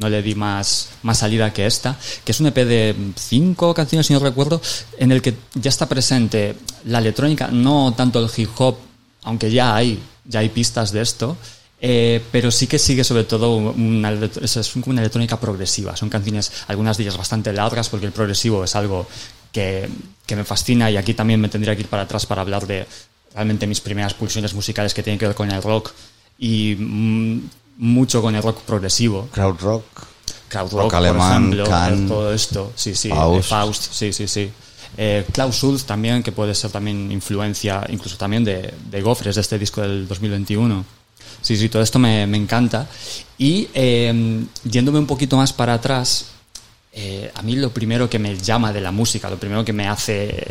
no 0.00 0.08
le 0.08 0.22
di 0.22 0.34
más, 0.34 0.88
más 1.02 1.18
salida 1.18 1.52
que 1.52 1.66
esta, 1.66 1.96
que 2.24 2.32
es 2.32 2.40
un 2.40 2.46
EP 2.46 2.56
de 2.56 2.96
cinco 3.16 3.74
canciones, 3.74 4.06
si 4.06 4.14
no 4.14 4.18
recuerdo, 4.18 4.60
en 4.98 5.12
el 5.12 5.20
que 5.20 5.34
ya 5.54 5.68
está 5.68 5.88
presente 5.88 6.56
la 6.86 6.98
electrónica, 6.98 7.48
no 7.48 7.92
tanto 7.94 8.18
el 8.18 8.30
hip 8.34 8.50
hop, 8.56 8.76
aunque 9.22 9.50
ya 9.50 9.76
hay, 9.76 10.00
ya 10.24 10.40
hay 10.40 10.48
pistas 10.48 10.90
de 10.92 11.02
esto, 11.02 11.36
eh, 11.82 12.22
pero 12.32 12.50
sí 12.50 12.66
que 12.66 12.78
sigue 12.78 13.04
sobre 13.04 13.24
todo 13.24 13.56
una, 13.56 14.12
es 14.12 14.76
una 14.76 15.00
electrónica 15.00 15.38
progresiva. 15.38 15.96
Son 15.96 16.08
canciones, 16.08 16.50
algunas 16.68 16.96
de 16.96 17.04
ellas 17.04 17.18
bastante 17.18 17.52
largas, 17.52 17.88
porque 17.90 18.06
el 18.06 18.12
progresivo 18.12 18.64
es 18.64 18.74
algo 18.76 19.06
que, 19.52 19.88
que 20.24 20.36
me 20.36 20.44
fascina 20.44 20.90
y 20.90 20.96
aquí 20.96 21.12
también 21.12 21.40
me 21.40 21.48
tendría 21.48 21.74
que 21.76 21.82
ir 21.82 21.88
para 21.88 22.04
atrás 22.04 22.24
para 22.24 22.40
hablar 22.40 22.66
de 22.66 22.86
realmente 23.34 23.66
mis 23.66 23.80
primeras 23.80 24.14
pulsiones 24.14 24.54
musicales 24.54 24.94
que 24.94 25.02
tienen 25.02 25.18
que 25.18 25.26
ver 25.26 25.36
con 25.36 25.50
el 25.50 25.62
rock 25.62 25.92
y 26.38 26.74
mm, 26.74 27.50
mucho 27.80 28.22
con 28.22 28.34
el 28.34 28.42
rock 28.42 28.60
progresivo. 28.62 29.28
Crowd 29.32 29.58
rock. 29.60 29.84
Krautrock, 30.48 30.82
Rock 30.82 30.90
por 30.90 30.96
alemán, 30.98 31.42
ejemplo, 31.44 31.64
Can, 31.64 32.04
eh, 32.04 32.08
todo 32.08 32.32
esto, 32.34 32.72
sí, 32.74 32.94
sí, 32.96 33.08
Faust. 33.08 33.38
eh, 33.38 33.42
Faust, 33.48 33.92
sí, 33.92 34.12
sí, 34.12 34.26
sí. 34.26 34.50
Eh, 34.96 35.24
Klaus 35.32 35.54
Schulz 35.56 35.84
también, 35.84 36.24
que 36.24 36.32
puede 36.32 36.56
ser 36.56 36.72
también 36.72 37.12
influencia, 37.12 37.86
incluso 37.88 38.16
también 38.16 38.42
de, 38.42 38.74
de 38.90 39.00
Gofres, 39.02 39.36
de 39.36 39.40
este 39.42 39.58
disco 39.60 39.80
del 39.80 40.08
2021. 40.08 40.84
Sí, 41.40 41.56
sí, 41.56 41.68
todo 41.68 41.82
esto 41.82 42.00
me, 42.00 42.26
me 42.26 42.36
encanta. 42.36 42.88
Y 43.38 43.68
eh, 43.74 44.44
yéndome 44.64 44.98
un 44.98 45.06
poquito 45.06 45.36
más 45.36 45.52
para 45.52 45.74
atrás, 45.74 46.26
eh, 46.92 47.30
a 47.32 47.42
mí 47.42 47.54
lo 47.54 47.70
primero 47.70 48.10
que 48.10 48.18
me 48.18 48.36
llama 48.36 48.72
de 48.72 48.80
la 48.80 48.90
música, 48.90 49.30
lo 49.30 49.38
primero 49.38 49.64
que 49.64 49.72
me 49.72 49.86
hace 49.86 50.44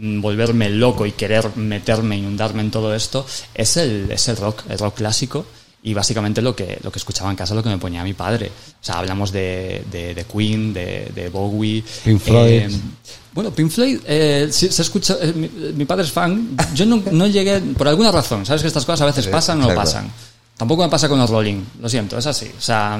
volverme 0.00 0.68
loco 0.70 1.06
y 1.06 1.12
querer 1.12 1.56
meterme, 1.56 2.16
inundarme 2.16 2.62
en 2.62 2.70
todo 2.70 2.94
esto, 2.94 3.26
es 3.54 3.76
el, 3.76 4.10
es 4.10 4.28
el 4.28 4.36
rock, 4.36 4.62
el 4.68 4.78
rock 4.78 4.96
clásico. 4.96 5.46
y 5.82 5.94
básicamente 5.94 6.42
lo 6.42 6.56
que, 6.56 6.78
lo 6.82 6.90
que 6.90 6.98
escuchaba 6.98 7.30
en 7.30 7.36
casa 7.36 7.54
lo 7.54 7.62
que 7.62 7.68
me 7.68 7.78
ponía 7.78 8.02
mi 8.02 8.12
padre. 8.14 8.48
O 8.48 8.84
sea, 8.84 8.98
hablamos 8.98 9.30
de, 9.30 9.84
de, 9.90 10.14
de 10.16 10.24
Queen, 10.24 10.72
de, 10.74 11.12
de 11.14 11.28
Bowie. 11.28 11.84
Pink 12.04 12.20
Floyd. 12.20 12.50
eh, 12.50 12.68
bueno, 13.32 13.50
Pink 13.52 13.70
Floyd, 13.70 14.00
eh, 14.04 14.48
sí, 14.50 14.68
se 14.72 14.82
escucha, 14.82 15.16
eh, 15.20 15.32
mi, 15.32 15.48
mi 15.74 15.84
padre 15.84 16.04
es 16.04 16.10
fan. 16.10 16.56
Yo 16.74 16.86
no, 16.86 17.00
no 17.12 17.26
llegué, 17.28 17.60
por 17.78 17.86
alguna 17.86 18.10
razón, 18.10 18.44
sabes 18.44 18.62
que 18.62 18.68
estas 18.68 18.84
cosas 18.84 19.02
a 19.02 19.06
veces 19.06 19.28
pasan 19.28 19.62
o 19.62 19.68
no 19.68 19.74
pasan. 19.74 20.10
Tampoco 20.56 20.82
me 20.82 20.88
pasa 20.88 21.08
con 21.08 21.18
los 21.18 21.30
Rolling, 21.30 21.62
lo 21.80 21.88
siento, 21.88 22.18
es 22.18 22.26
así. 22.26 22.50
O 22.58 22.60
sea, 22.60 22.98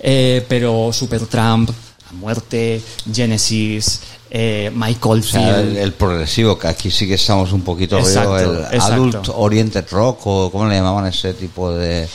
eh, 0.00 0.44
pero 0.48 0.90
Supertramp, 0.92 1.70
A 2.10 2.12
Muerte, 2.12 2.82
Genesis, 3.10 4.00
eh, 4.30 4.70
Mike 4.74 4.98
O 5.08 5.22
sea, 5.22 5.60
el, 5.60 5.92
progresivo, 5.92 6.58
que 6.58 6.68
aquí 6.68 6.90
sí 6.90 7.06
que 7.06 7.14
estamos 7.14 7.52
un 7.52 7.62
poquito 7.62 7.98
Exacto, 7.98 8.38
el 8.38 8.58
exacto. 8.74 8.94
adult 8.94 9.28
oriented 9.34 9.84
rock, 9.90 10.20
o 10.26 10.50
cómo 10.50 10.66
le 10.66 10.74
llamaban 10.76 11.06
ese 11.06 11.32
tipo 11.34 11.72
de, 11.72 12.06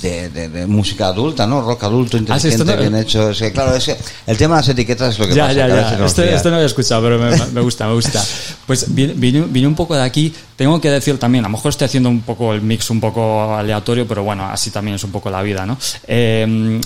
de, 0.00 0.28
de- 0.28 0.48
de 0.48 0.66
música 0.66 1.08
adulta, 1.08 1.46
¿no? 1.46 1.62
Rock 1.62 1.82
adulto, 1.84 2.18
Ah, 2.28 2.38
sí, 2.38 2.48
inteligente, 2.48 2.62
esto 2.72 2.76
bien 2.80 2.94
hecho. 2.94 3.30
Es 3.30 3.38
que, 3.38 3.52
claro, 3.52 3.74
es 3.74 3.84
que 3.84 3.96
el 4.26 4.36
tema 4.36 4.54
de 4.56 4.60
las 4.60 4.68
etiquetas 4.68 5.14
es 5.14 5.18
lo 5.18 5.26
que 5.26 5.34
ya, 5.34 5.44
pasa. 5.48 5.54
ya, 5.54 5.68
ya. 5.68 6.06
Este, 6.06 6.26
lía. 6.26 6.36
este 6.36 6.48
no 6.50 6.54
había 6.56 6.66
escuchado, 6.66 7.02
pero 7.02 7.18
me, 7.18 7.36
me 7.52 7.60
gusta, 7.62 7.86
me 7.88 7.94
gusta. 7.94 8.24
Pues 8.66 8.86
vine- 8.94 9.14
vine 9.48 9.66
un 9.66 9.74
poco 9.74 9.96
de 9.96 10.02
aquí. 10.02 10.32
Tengo 10.54 10.80
que 10.80 10.90
decir 10.90 11.18
también, 11.18 11.44
a 11.44 11.48
lo 11.48 11.52
mejor 11.52 11.70
estoy 11.70 11.86
haciendo 11.86 12.10
un 12.10 12.20
poco 12.20 12.52
el 12.54 12.62
mix 12.62 12.90
un 12.90 13.00
poco 13.00 13.54
aleatorio, 13.56 14.06
pero 14.06 14.22
bueno, 14.22 14.44
así 14.46 14.70
también 14.70 14.94
es 14.96 15.04
un 15.04 15.10
poco 15.10 15.30
la 15.30 15.42
vida, 15.42 15.66
¿no? 15.66 15.76
Eh, 16.06 16.80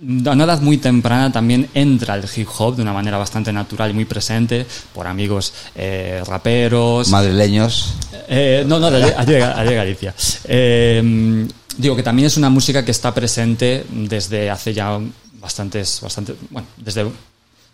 a 0.00 0.30
una 0.30 0.44
edad 0.44 0.60
muy 0.62 0.78
temprana 0.78 1.30
también 1.30 1.68
entra 1.74 2.14
el 2.14 2.24
hip 2.34 2.48
hop 2.58 2.76
de 2.76 2.82
una 2.82 2.92
manera 2.92 3.18
bastante 3.18 3.52
natural 3.52 3.90
y 3.90 3.94
muy 3.94 4.06
presente 4.06 4.66
por 4.94 5.06
amigos 5.06 5.52
eh, 5.74 6.22
raperos. 6.26 7.08
Madrileños. 7.08 7.94
Eh, 8.28 8.64
no, 8.66 8.78
no, 8.78 8.90
de 8.90 9.04
allí, 9.14 9.74
Galicia. 9.74 10.14
Eh, 10.44 11.46
digo 11.76 11.96
que 11.96 12.02
también 12.02 12.26
es 12.26 12.36
una 12.36 12.48
música 12.48 12.84
que 12.84 12.90
está 12.90 13.12
presente 13.12 13.84
desde 13.90 14.48
hace 14.48 14.72
ya 14.72 14.98
bastantes, 15.40 16.00
bastante, 16.02 16.34
bueno, 16.50 16.68
desde 16.76 17.06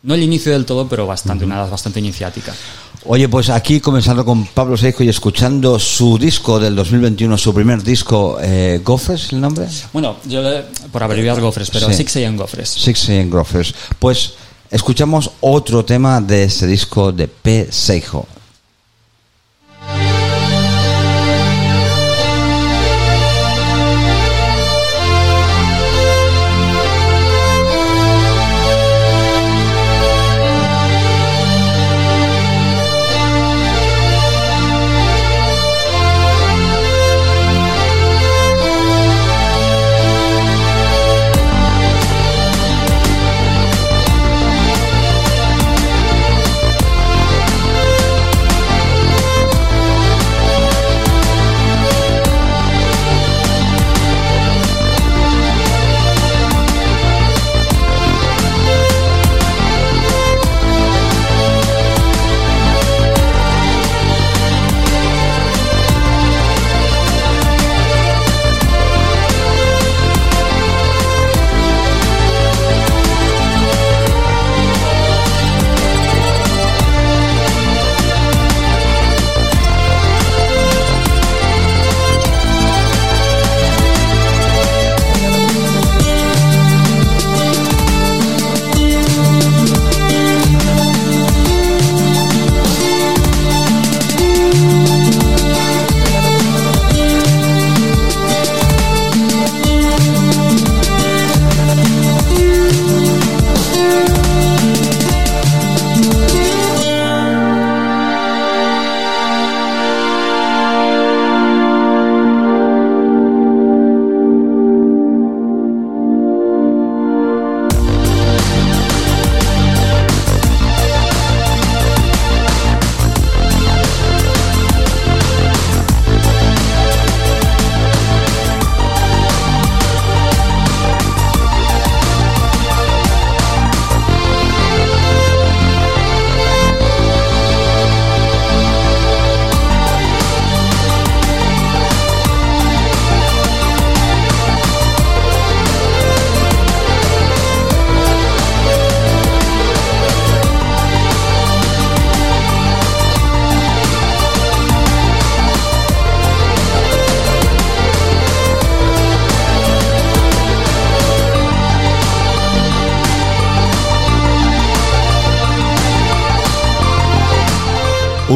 no 0.02 0.14
el 0.14 0.22
inicio 0.22 0.52
del 0.52 0.64
todo, 0.64 0.88
pero 0.88 1.06
bastante, 1.06 1.44
una 1.44 1.56
edad 1.56 1.70
bastante 1.70 1.98
iniciática. 1.98 2.54
Oye, 3.04 3.28
pues 3.28 3.50
aquí 3.50 3.80
comenzando 3.80 4.24
con 4.24 4.46
Pablo 4.46 4.76
Seijo 4.76 5.04
y 5.04 5.08
escuchando 5.08 5.78
su 5.78 6.18
disco 6.18 6.58
del 6.58 6.74
2021, 6.74 7.38
su 7.38 7.54
primer 7.54 7.82
disco, 7.82 8.38
eh, 8.40 8.80
¿Gofres 8.84 9.32
el 9.32 9.40
nombre? 9.40 9.66
Bueno, 9.92 10.16
yo 10.26 10.42
le- 10.42 10.62
por 10.90 11.02
abreviar 11.02 11.40
Gofres, 11.40 11.70
pero 11.70 11.86
Sí. 11.88 11.94
Six 11.94 12.16
AM 12.16 12.36
Gofres. 12.36 12.68
Six 12.70 13.08
Gofres. 13.30 13.74
Pues 13.98 14.32
escuchamos 14.70 15.30
otro 15.40 15.84
tema 15.84 16.20
de 16.20 16.44
este 16.44 16.66
disco 16.66 17.12
de 17.12 17.28
P. 17.28 17.68
Seijo. 17.70 18.26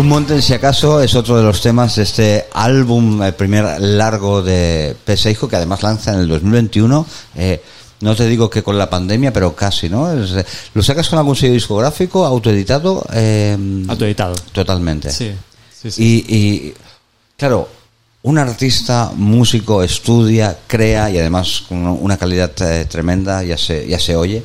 Un 0.00 0.08
monte, 0.08 0.40
si 0.40 0.54
acaso, 0.54 1.02
es 1.02 1.14
otro 1.14 1.36
de 1.36 1.42
los 1.42 1.60
temas 1.60 1.96
de 1.96 2.04
este 2.04 2.46
álbum, 2.54 3.22
el 3.22 3.34
primer 3.34 3.78
largo 3.82 4.40
de 4.40 4.96
P6, 5.06 5.46
que 5.46 5.56
además 5.56 5.82
lanza 5.82 6.14
en 6.14 6.20
el 6.20 6.28
2021. 6.28 7.06
Eh, 7.36 7.62
no 8.00 8.16
te 8.16 8.26
digo 8.26 8.48
que 8.48 8.62
con 8.62 8.78
la 8.78 8.88
pandemia, 8.88 9.30
pero 9.30 9.54
casi, 9.54 9.90
¿no? 9.90 10.10
Es, 10.10 10.30
eh, 10.30 10.46
¿Lo 10.72 10.82
sacas 10.82 11.06
con 11.10 11.18
algún 11.18 11.36
sello 11.36 11.52
discográfico, 11.52 12.24
autoeditado? 12.24 13.04
Eh, 13.12 13.84
Autoeditado. 13.88 14.34
Totalmente. 14.52 15.10
Sí, 15.10 15.32
sí, 15.70 15.90
sí. 15.90 16.02
Y, 16.02 16.34
y, 16.34 16.74
claro, 17.36 17.68
un 18.22 18.38
artista, 18.38 19.12
músico, 19.14 19.82
estudia, 19.82 20.60
crea 20.66 21.10
y 21.10 21.18
además 21.18 21.64
con 21.68 21.86
una 21.86 22.16
calidad 22.16 22.52
eh, 22.62 22.86
tremenda, 22.86 23.42
ya 23.42 23.58
se, 23.58 23.86
ya 23.86 23.98
se 23.98 24.16
oye. 24.16 24.42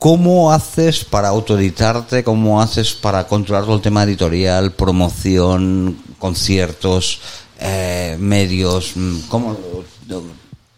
¿Cómo 0.00 0.50
haces 0.50 1.04
para 1.04 1.28
autoeditarte? 1.28 2.24
¿Cómo 2.24 2.62
haces 2.62 2.94
para 2.94 3.26
controlar 3.26 3.64
todo 3.64 3.76
el 3.76 3.82
tema 3.82 4.02
editorial, 4.02 4.72
promoción, 4.72 5.94
conciertos, 6.18 7.20
eh, 7.60 8.16
medios? 8.18 8.92
Mm, 8.94 9.18
¿Cómo? 9.28 9.58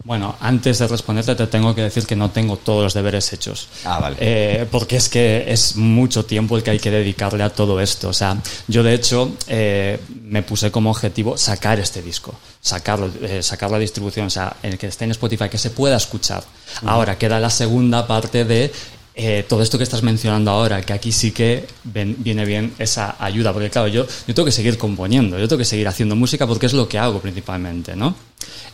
Bueno, 0.04 0.34
antes 0.40 0.80
de 0.80 0.88
responderte 0.88 1.36
te 1.36 1.46
tengo 1.46 1.74
que 1.74 1.82
decir 1.82 2.04
que 2.06 2.16
no 2.16 2.30
tengo 2.30 2.56
todos 2.56 2.82
los 2.82 2.94
deberes 2.94 3.32
hechos. 3.32 3.68
Ah, 3.84 4.00
vale. 4.00 4.16
Eh, 4.18 4.66
porque 4.70 4.96
es 4.96 5.08
que 5.08 5.44
es 5.46 5.76
mucho 5.76 6.24
tiempo 6.24 6.56
el 6.56 6.64
que 6.64 6.72
hay 6.72 6.80
que 6.80 6.90
dedicarle 6.90 7.44
a 7.44 7.50
todo 7.50 7.80
esto. 7.80 8.08
O 8.08 8.12
sea, 8.12 8.36
yo 8.66 8.82
de 8.82 8.94
hecho 8.94 9.30
eh, 9.46 10.00
me 10.24 10.42
puse 10.42 10.72
como 10.72 10.90
objetivo 10.90 11.38
sacar 11.38 11.78
este 11.78 12.02
disco, 12.02 12.34
sacarlo, 12.60 13.12
eh, 13.22 13.44
sacar 13.44 13.70
la 13.70 13.78
distribución, 13.78 14.26
o 14.26 14.30
sea, 14.30 14.56
en 14.64 14.72
el 14.72 14.78
que 14.78 14.88
esté 14.88 15.04
en 15.04 15.12
Spotify, 15.12 15.48
que 15.48 15.58
se 15.58 15.70
pueda 15.70 15.96
escuchar. 15.96 16.42
Ahora 16.84 17.16
queda 17.16 17.38
la 17.38 17.50
segunda 17.50 18.06
parte 18.08 18.44
de 18.44 18.72
eh, 19.14 19.44
todo 19.46 19.62
esto 19.62 19.76
que 19.76 19.84
estás 19.84 20.02
mencionando 20.02 20.50
ahora, 20.50 20.80
que 20.82 20.92
aquí 20.92 21.12
sí 21.12 21.32
que 21.32 21.66
viene 21.84 22.44
bien 22.46 22.72
esa 22.78 23.16
ayuda, 23.18 23.52
porque 23.52 23.68
claro, 23.68 23.88
yo, 23.88 24.06
yo 24.06 24.34
tengo 24.34 24.46
que 24.46 24.52
seguir 24.52 24.78
componiendo, 24.78 25.38
yo 25.38 25.46
tengo 25.48 25.58
que 25.58 25.66
seguir 25.66 25.86
haciendo 25.86 26.16
música 26.16 26.46
porque 26.46 26.66
es 26.66 26.72
lo 26.72 26.88
que 26.88 26.98
hago 26.98 27.20
principalmente, 27.20 27.94
¿no? 27.94 28.14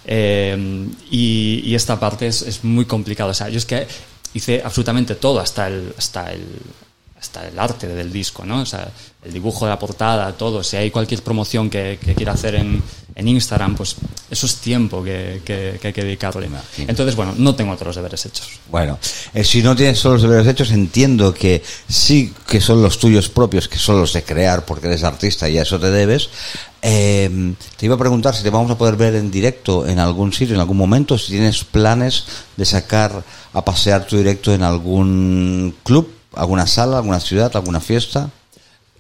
Eh, 0.05 0.87
y, 1.11 1.63
y 1.65 1.75
esta 1.75 1.99
parte 1.99 2.29
es, 2.29 2.43
es 2.43 2.63
muy 2.63 2.85
complicada, 2.85 3.31
o 3.31 3.35
sea, 3.35 3.49
yo 3.49 3.59
es 3.59 3.67
que 3.67 3.87
hice 4.35 4.63
absolutamente 4.65 5.17
todo, 5.17 5.41
hasta 5.41 5.67
el, 5.69 5.93
hasta 5.97 6.33
el, 6.33 6.45
hasta 7.21 7.49
el 7.49 7.59
arte 7.59 7.87
del 7.89 8.13
disco, 8.13 8.45
¿no? 8.45 8.61
O 8.63 8.67
sea, 8.67 8.89
el 9.25 9.33
dibujo 9.33 9.65
de 9.65 9.71
la 9.73 9.79
portada, 9.79 10.33
todo. 10.33 10.63
Si 10.63 10.77
hay 10.77 10.91
cualquier 10.91 11.23
promoción 11.23 11.69
que, 11.69 11.99
que 12.05 12.15
quiera 12.15 12.33
hacer 12.33 12.55
en, 12.55 12.81
en 13.17 13.29
Instagram, 13.29 13.75
pues 13.75 13.97
eso 14.31 14.47
es 14.47 14.57
tiempo 14.57 15.03
que, 15.03 15.43
que- 15.45 15.79
que 15.81 15.89
hay 15.89 15.93
que 15.93 16.05
dedicarle. 16.05 16.49
Entonces, 16.79 17.17
bueno, 17.17 17.35
no 17.37 17.57
tengo 17.57 17.73
otros 17.73 17.97
deberes 17.97 18.25
hechos. 18.25 18.49
Bueno, 18.71 18.99
eh, 19.35 19.43
si 19.43 19.63
no 19.63 19.75
tienes 19.75 19.99
solo 19.99 20.15
los 20.15 20.23
deberes 20.23 20.47
hechos, 20.47 20.71
entiendo 20.71 21.35
que 21.35 21.61
sí 21.89 22.33
que 22.47 22.61
son 22.61 22.81
los 22.83 22.99
tuyos 23.01 23.29
propios, 23.29 23.69
que 23.69 23.79
son 23.79 24.01
los 24.01 24.13
de 24.13 24.23
crear, 24.23 24.65
porque 24.65 24.87
eres 24.87 25.03
artista 25.03 25.49
y 25.49 25.59
a 25.59 25.63
eso 25.63 25.81
te 25.81 25.91
debes. 25.91 26.29
Eh, 26.83 27.55
te 27.77 27.87
iba 27.87 27.97
a 27.97 27.99
preguntar 27.99 28.37
si 28.37 28.45
te 28.45 28.51
vamos 28.51 28.71
a 28.71 28.79
poder 28.79 28.95
ver 28.95 29.17
en 29.17 29.33
directo 29.33 29.85
en 29.89 29.99
algún 29.99 30.33
sitio, 30.33 30.55
en 30.55 30.61
algún 30.61 30.77
momento, 30.77 31.19
si 31.19 31.33
tienes 31.33 31.65
planes 31.65 32.25
de 32.57 32.65
sacar 32.65 33.25
a 33.53 33.65
pasear 33.65 34.07
tu 34.07 34.17
directo 34.17 34.55
en 34.55 34.63
algún 34.63 35.75
club, 35.83 36.09
alguna 36.39 36.67
sala, 36.67 36.97
alguna 36.99 37.21
ciudad, 37.21 37.51
alguna 37.55 37.81
fiesta. 37.81 38.31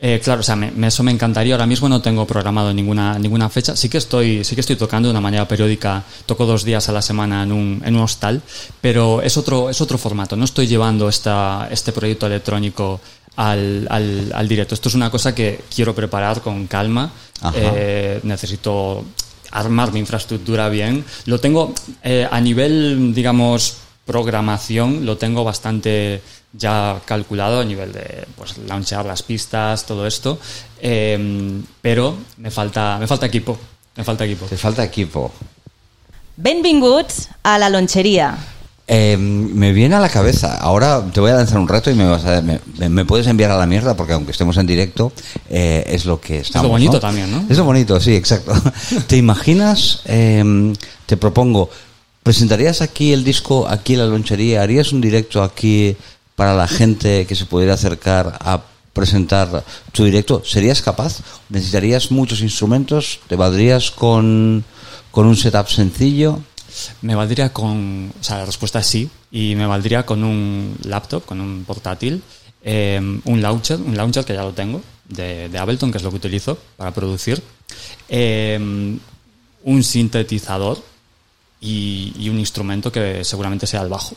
Eh, 0.01 0.20
claro, 0.22 0.40
o 0.40 0.44
sea, 0.44 0.55
me- 0.55 0.72
eso 0.87 1.03
me 1.03 1.11
encantaría. 1.11 1.55
Ahora 1.55 1.66
mismo 1.66 1.88
no 1.88 2.01
tengo 2.01 2.24
programado 2.24 2.72
ninguna, 2.72 3.18
ninguna 3.18 3.48
fecha. 3.48 3.74
Sí 3.74 3.88
que 3.88 3.98
estoy, 3.98 4.44
sí 4.44 4.55
que 4.55 4.61
estoy 4.61 4.77
tocando 4.77 5.09
de 5.09 5.11
una 5.11 5.20
manera 5.20 5.48
periódica. 5.48 6.05
Toco 6.27 6.46
dos 6.46 6.62
días 6.62 6.88
a 6.88 6.92
la 6.92 7.03
semana 7.03 7.42
en 7.42 7.51
un, 7.53 7.83
en 7.85 7.96
un 7.96 8.03
hostal, 8.03 8.40
pero 8.81 9.22
es 9.22 9.37
otro, 9.37 9.70
es 9.70 9.81
otro 9.81 9.98
formato. 9.98 10.37
No 10.37 10.44
estoy 10.44 10.66
llevando 10.68 11.09
esta, 11.09 11.68
este 11.70 11.90
proyecto 11.92 12.27
electrónico 12.27 13.01
al, 13.35 13.88
al, 13.90 14.31
al 14.35 14.46
directo. 14.48 14.74
Esto 14.74 14.88
es 14.88 14.94
una 14.94 15.11
cosa 15.11 15.35
que 15.35 15.62
quiero 15.74 15.92
preparar 15.96 16.42
con 16.42 16.66
calma. 16.68 17.11
Eh, 17.55 18.20
necesito 18.22 19.05
armar 19.51 19.92
mi 19.92 19.98
infraestructura 19.98 20.68
bien. 20.68 21.05
Lo 21.27 21.40
tengo 21.40 21.72
eh, 22.05 22.29
a 22.31 22.40
nivel, 22.40 23.12
digamos, 23.14 23.79
programación, 24.07 25.05
lo 25.07 25.16
tengo 25.16 25.42
bastante 25.44 26.20
ya 26.52 27.00
calculado 27.04 27.61
a 27.61 27.64
nivel 27.64 27.92
de 27.92 28.26
pues 28.37 28.56
launchear 28.58 29.04
las 29.04 29.22
pistas, 29.22 29.84
todo 29.87 30.06
esto. 30.06 30.38
Eh, 30.80 31.61
pero 31.82 32.16
me 32.38 32.50
falta, 32.50 32.96
me 32.98 33.06
falta 33.06 33.26
equipo. 33.26 33.58
Me 33.96 34.04
falta 34.04 34.24
equipo. 34.24 34.46
Te 34.46 34.56
falta 34.56 34.84
equipo. 34.84 35.32
Benvinguts 36.37 37.28
a 37.42 37.58
la 37.58 37.68
lonchería. 37.68 38.37
Eh, 38.90 39.16
me 39.18 39.72
viene 39.72 39.96
a 39.96 40.00
la 40.00 40.08
cabeza, 40.08 40.56
ahora 40.56 41.04
te 41.12 41.20
voy 41.20 41.30
a 41.30 41.34
lanzar 41.34 41.58
un 41.58 41.68
reto 41.68 41.90
y 41.90 41.94
me, 41.94 42.06
vas 42.06 42.24
a- 42.24 42.40
me, 42.40 43.04
puedes 43.04 43.26
enviar 43.26 43.50
a 43.50 43.58
la 43.58 43.66
mierda 43.66 43.94
porque 43.94 44.14
aunque 44.14 44.32
estemos 44.32 44.56
en 44.56 44.66
directo 44.66 45.12
eh, 45.50 45.84
es 45.88 46.06
lo 46.06 46.18
que 46.18 46.38
estamos. 46.38 46.70
bonito 46.70 46.94
¿no? 46.94 47.00
también, 47.00 47.30
¿no? 47.30 47.44
Es 47.50 47.58
lo 47.58 47.64
bonito, 47.64 48.00
sí, 48.00 48.14
exacto. 48.14 48.54
¿Te 49.06 49.18
imaginas? 49.18 50.00
eh, 50.06 50.72
te 51.04 51.16
propongo, 51.18 51.68
¿presentarías 52.22 52.80
aquí 52.80 53.12
el 53.12 53.24
disco, 53.24 53.68
aquí 53.68 53.92
en 53.92 53.98
la 54.00 54.06
lonchería? 54.06 54.62
¿Harías 54.62 54.92
un 54.92 55.02
directo 55.02 55.42
aquí 55.42 55.94
para 56.38 56.55
la 56.55 56.68
gente 56.68 57.27
que 57.27 57.35
se 57.35 57.46
pudiera 57.46 57.74
acercar 57.74 58.38
a 58.38 58.62
presentar 58.92 59.64
tu 59.90 60.05
directo? 60.05 60.40
¿Serías 60.44 60.81
capaz? 60.81 61.18
¿Necesitarías 61.48 62.12
muchos 62.12 62.42
instrumentos? 62.42 63.18
¿Te 63.27 63.35
valdrías 63.35 63.90
con, 63.90 64.64
con 65.11 65.27
un 65.27 65.35
setup 65.35 65.66
sencillo? 65.66 66.38
Me 67.03 67.16
valdría 67.16 67.53
con. 67.53 68.12
O 68.20 68.22
sea, 68.22 68.38
la 68.38 68.44
respuesta 68.44 68.79
es 68.79 68.87
sí. 68.87 69.11
Y 69.33 69.57
me 69.57 69.66
valdría 69.66 70.07
con 70.07 70.22
un 70.22 70.77
laptop, 70.85 71.24
con 71.24 71.40
un 71.40 71.64
portátil, 71.64 72.22
eh, 72.62 73.01
un 73.24 73.42
launcher, 73.42 73.81
un 73.81 73.96
launcher 73.96 74.24
que 74.24 74.35
ya 74.35 74.44
lo 74.44 74.53
tengo, 74.53 74.81
de, 75.09 75.51
Ableton, 75.59 75.90
que 75.90 75.98
es 75.98 76.05
lo 76.05 76.11
que 76.11 76.18
utilizo 76.18 76.57
para 76.77 76.92
producir, 76.92 77.42
eh, 78.09 78.57
un 79.64 79.83
sintetizador 79.83 80.81
y, 81.61 82.12
y 82.16 82.29
un 82.29 82.38
instrumento 82.38 82.92
que 82.92 83.24
seguramente 83.24 83.66
sea 83.66 83.83
el 83.83 83.88
bajo. 83.88 84.14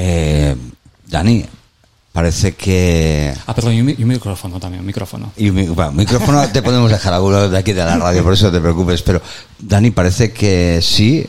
Eh, 0.00 0.54
Dani, 1.08 1.44
parece 2.12 2.54
que... 2.54 3.34
Ah, 3.46 3.54
perdón, 3.54 3.74
y 3.74 3.80
un, 3.80 3.88
y 3.90 4.02
un 4.02 4.08
micrófono 4.08 4.60
también, 4.60 4.80
un 4.82 4.86
micrófono. 4.86 5.32
Y 5.36 5.50
mi- 5.50 5.66
bueno, 5.66 5.90
micrófono 5.92 6.46
te 6.50 6.62
podemos 6.62 6.88
dejar 6.90 7.14
alguno 7.14 7.48
de 7.48 7.58
aquí 7.58 7.72
de 7.72 7.84
la 7.84 7.96
radio, 7.96 8.22
por 8.22 8.34
eso 8.34 8.46
no 8.46 8.52
te 8.52 8.60
preocupes. 8.60 9.02
Pero 9.02 9.20
Dani, 9.58 9.90
parece 9.90 10.32
que 10.32 10.80
sí 10.82 11.26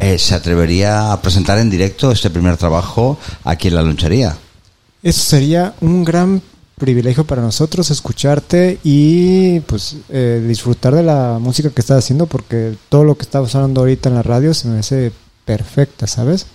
eh, 0.00 0.18
se 0.18 0.34
atrevería 0.34 1.12
a 1.12 1.22
presentar 1.22 1.58
en 1.58 1.70
directo 1.70 2.10
este 2.10 2.30
primer 2.30 2.56
trabajo 2.56 3.16
aquí 3.44 3.68
en 3.68 3.76
la 3.76 3.82
lonchería. 3.82 4.36
Eso 5.02 5.20
sería 5.22 5.74
un 5.80 6.02
gran 6.04 6.42
privilegio 6.76 7.24
para 7.24 7.42
nosotros 7.42 7.92
escucharte 7.92 8.80
y 8.82 9.60
pues 9.60 9.96
eh, 10.08 10.44
disfrutar 10.48 10.96
de 10.96 11.04
la 11.04 11.38
música 11.40 11.70
que 11.70 11.80
estás 11.80 11.98
haciendo 11.98 12.26
porque 12.26 12.74
todo 12.88 13.04
lo 13.04 13.14
que 13.16 13.22
está 13.22 13.46
sonando 13.46 13.82
ahorita 13.82 14.08
en 14.08 14.16
la 14.16 14.22
radio 14.24 14.52
se 14.52 14.66
me 14.66 14.80
hace 14.80 15.12
perfecta, 15.44 16.08
¿sabes? 16.08 16.46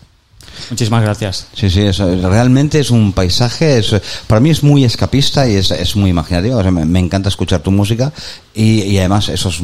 Muchísimas 0.69 1.01
gracias. 1.01 1.47
Sí, 1.53 1.69
sí, 1.69 1.81
eso, 1.81 2.05
realmente 2.29 2.79
es 2.79 2.91
un 2.91 3.13
paisaje, 3.13 3.79
es- 3.79 3.95
para 4.27 4.39
mí 4.41 4.49
es 4.49 4.63
muy 4.63 4.83
escapista 4.83 5.47
y 5.49 5.55
es, 5.55 5.71
es 5.71 5.95
muy 5.95 6.09
imaginativo. 6.09 6.61
Me, 6.71 6.99
encanta 6.99 7.29
escuchar 7.29 7.61
tu 7.61 7.71
música 7.71 8.11
y, 8.53 8.97
además 8.97 9.29
esos, 9.29 9.59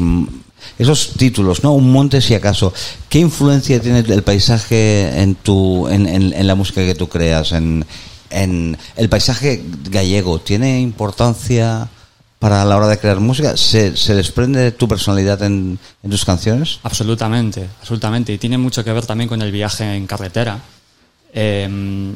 esos 0.78 1.12
títulos, 1.16 1.62
¿no? 1.62 1.72
Un 1.72 1.90
monte 1.92 2.20
si 2.20 2.34
acaso. 2.34 2.72
¿Qué 3.08 3.18
influencia 3.20 3.80
tiene 3.80 4.00
el 4.00 4.22
paisaje 4.22 5.20
en, 5.22 5.34
tu, 5.36 5.88
en- 5.88 6.06
en 6.06 6.46
la 6.46 6.54
música 6.54 6.84
que 6.84 6.94
tú 6.94 7.08
creas? 7.08 7.52
En, 7.52 7.84
en 8.30 8.76
el 8.96 9.08
paisaje 9.08 9.62
gallego, 9.90 10.40
¿tiene 10.40 10.80
importancia 10.80 11.88
para 12.38 12.64
la 12.64 12.76
hora 12.76 12.88
de 12.88 12.98
crear 12.98 13.20
música? 13.20 13.56
¿Se, 13.56 13.96
se 13.96 14.14
desprende 14.14 14.72
tu 14.72 14.88
personalidad 14.88 15.42
en, 15.42 15.78
en 16.02 16.10
tus 16.10 16.24
canciones? 16.24 16.80
Absolutamente, 16.82 17.68
absolutamente. 17.80 18.32
Y 18.32 18.38
tiene 18.38 18.58
mucho 18.58 18.84
que 18.84 18.92
ver 18.92 19.06
también 19.06 19.28
con 19.28 19.42
el 19.42 19.52
viaje 19.52 19.94
en 19.94 20.06
carretera. 20.06 20.60
Eh, 21.32 21.68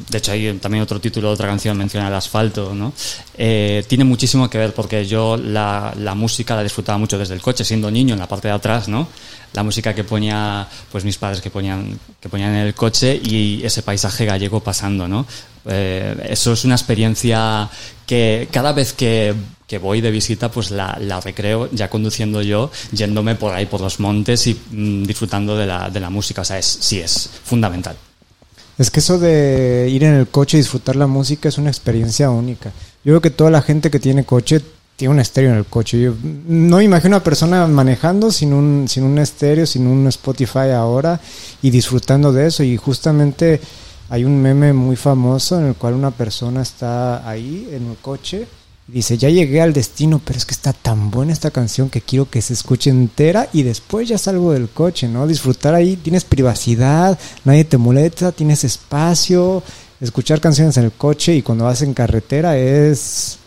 de 0.09 0.17
hecho, 0.17 0.31
hay 0.31 0.53
también 0.53 0.83
otro 0.83 0.99
título 0.99 1.27
de 1.27 1.33
otra 1.35 1.47
canción 1.47 1.77
menciona 1.77 2.07
el 2.07 2.13
asfalto, 2.13 2.73
¿no? 2.73 2.91
Eh, 3.37 3.83
tiene 3.87 4.03
muchísimo 4.03 4.49
que 4.49 4.57
ver 4.57 4.73
porque 4.73 5.05
yo 5.05 5.37
la, 5.37 5.93
la 5.97 6.15
música 6.15 6.55
la 6.55 6.63
disfrutaba 6.63 6.97
mucho 6.97 7.17
desde 7.17 7.35
el 7.35 7.41
coche, 7.41 7.63
siendo 7.63 7.91
niño 7.91 8.13
en 8.13 8.19
la 8.19 8.27
parte 8.27 8.47
de 8.47 8.55
atrás, 8.55 8.87
¿no? 8.87 9.07
La 9.53 9.63
música 9.63 9.93
que 9.93 10.03
ponía, 10.03 10.67
pues 10.91 11.03
mis 11.03 11.17
padres 11.17 11.41
que 11.41 11.51
ponían, 11.51 11.99
que 12.19 12.29
ponían 12.29 12.55
en 12.55 12.67
el 12.67 12.73
coche 12.73 13.19
y 13.23 13.61
ese 13.63 13.83
paisaje 13.83 14.25
gallego 14.25 14.59
pasando, 14.61 15.07
¿no? 15.07 15.27
Eh, 15.65 16.27
eso 16.29 16.53
es 16.53 16.65
una 16.65 16.75
experiencia 16.75 17.69
que 18.07 18.47
cada 18.51 18.73
vez 18.73 18.93
que, 18.93 19.35
que 19.67 19.77
voy 19.77 20.01
de 20.01 20.09
visita, 20.09 20.49
pues 20.49 20.71
la, 20.71 20.97
la 20.99 21.21
recreo 21.21 21.69
ya 21.71 21.89
conduciendo 21.89 22.41
yo, 22.41 22.71
yéndome 22.91 23.35
por 23.35 23.53
ahí 23.53 23.67
por 23.67 23.81
los 23.81 23.99
montes 23.99 24.47
y 24.47 24.59
mm, 24.71 25.03
disfrutando 25.03 25.55
de 25.55 25.67
la, 25.67 25.89
de 25.89 25.99
la 25.99 26.09
música. 26.09 26.41
O 26.41 26.45
sea, 26.45 26.57
es, 26.57 26.65
sí 26.65 26.99
es 26.99 27.29
fundamental. 27.43 27.95
Es 28.77 28.89
que 28.89 28.99
eso 28.99 29.19
de 29.19 29.87
ir 29.91 30.03
en 30.03 30.13
el 30.13 30.27
coche 30.27 30.57
y 30.57 30.61
disfrutar 30.61 30.95
la 30.95 31.07
música 31.07 31.49
es 31.49 31.57
una 31.57 31.69
experiencia 31.69 32.29
única. 32.29 32.71
Yo 33.03 33.11
creo 33.11 33.21
que 33.21 33.29
toda 33.29 33.51
la 33.51 33.61
gente 33.61 33.91
que 33.91 33.99
tiene 33.99 34.23
coche 34.23 34.61
tiene 34.95 35.13
un 35.13 35.19
estéreo 35.19 35.51
en 35.51 35.57
el 35.57 35.65
coche. 35.65 35.99
Yo 35.99 36.13
no 36.47 36.77
me 36.77 36.83
imagino 36.83 37.15
a 37.15 37.17
una 37.17 37.23
persona 37.23 37.67
manejando 37.67 38.31
sin 38.31 38.53
un, 38.53 38.87
sin 38.87 39.03
un 39.03 39.17
estéreo, 39.17 39.65
sin 39.65 39.87
un 39.87 40.07
Spotify 40.07 40.69
ahora 40.75 41.19
y 41.61 41.69
disfrutando 41.69 42.31
de 42.31 42.47
eso. 42.47 42.63
Y 42.63 42.77
justamente 42.77 43.59
hay 44.09 44.23
un 44.25 44.41
meme 44.41 44.73
muy 44.73 44.95
famoso 44.95 45.59
en 45.59 45.67
el 45.67 45.75
cual 45.75 45.93
una 45.93 46.11
persona 46.11 46.61
está 46.61 47.27
ahí 47.27 47.69
en 47.71 47.89
el 47.89 47.97
coche 47.97 48.47
y 48.91 48.95
dice, 48.95 49.17
ya 49.17 49.29
llegué 49.29 49.61
al 49.61 49.71
destino, 49.71 50.19
pero 50.23 50.37
es 50.37 50.45
que 50.45 50.53
está 50.53 50.73
tan 50.73 51.11
buena 51.11 51.31
esta 51.31 51.49
canción 51.49 51.89
que 51.89 52.01
quiero 52.01 52.29
que 52.29 52.41
se 52.41 52.51
escuche 52.51 52.89
entera 52.89 53.47
y 53.53 53.63
después 53.63 54.09
ya 54.09 54.17
salgo 54.17 54.51
del 54.51 54.67
coche, 54.67 55.07
¿no? 55.07 55.25
Disfrutar 55.27 55.73
ahí, 55.73 55.95
tienes 55.95 56.25
privacidad, 56.25 57.17
nadie 57.45 57.63
te 57.63 57.77
molesta, 57.77 58.33
tienes 58.33 58.65
espacio, 58.65 59.63
escuchar 60.01 60.41
canciones 60.41 60.75
en 60.75 60.83
el 60.83 60.91
coche 60.91 61.33
y 61.33 61.41
cuando 61.41 61.63
vas 61.63 61.81
en 61.83 61.93
carretera 61.93 62.57
es... 62.57 63.37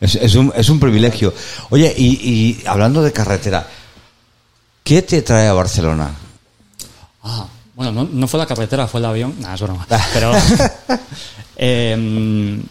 Es, 0.00 0.14
es 0.14 0.36
un, 0.36 0.52
es 0.54 0.68
un 0.68 0.78
privilegio. 0.78 1.34
Oye, 1.70 1.92
y, 1.98 2.06
y 2.06 2.62
hablando 2.64 3.02
de 3.02 3.10
carretera, 3.10 3.68
¿qué 4.84 5.02
te 5.02 5.22
trae 5.22 5.48
a 5.48 5.52
Barcelona? 5.52 6.14
Ah, 7.24 7.48
bueno, 7.74 7.90
no, 7.90 8.04
no 8.04 8.28
fue 8.28 8.38
la 8.38 8.46
carretera, 8.46 8.86
fue 8.86 9.00
el 9.00 9.06
avión. 9.06 9.34
Nada, 9.40 9.56
es 9.56 9.60
broma. 9.62 9.84
Pero. 10.12 10.32
em, 11.56 12.62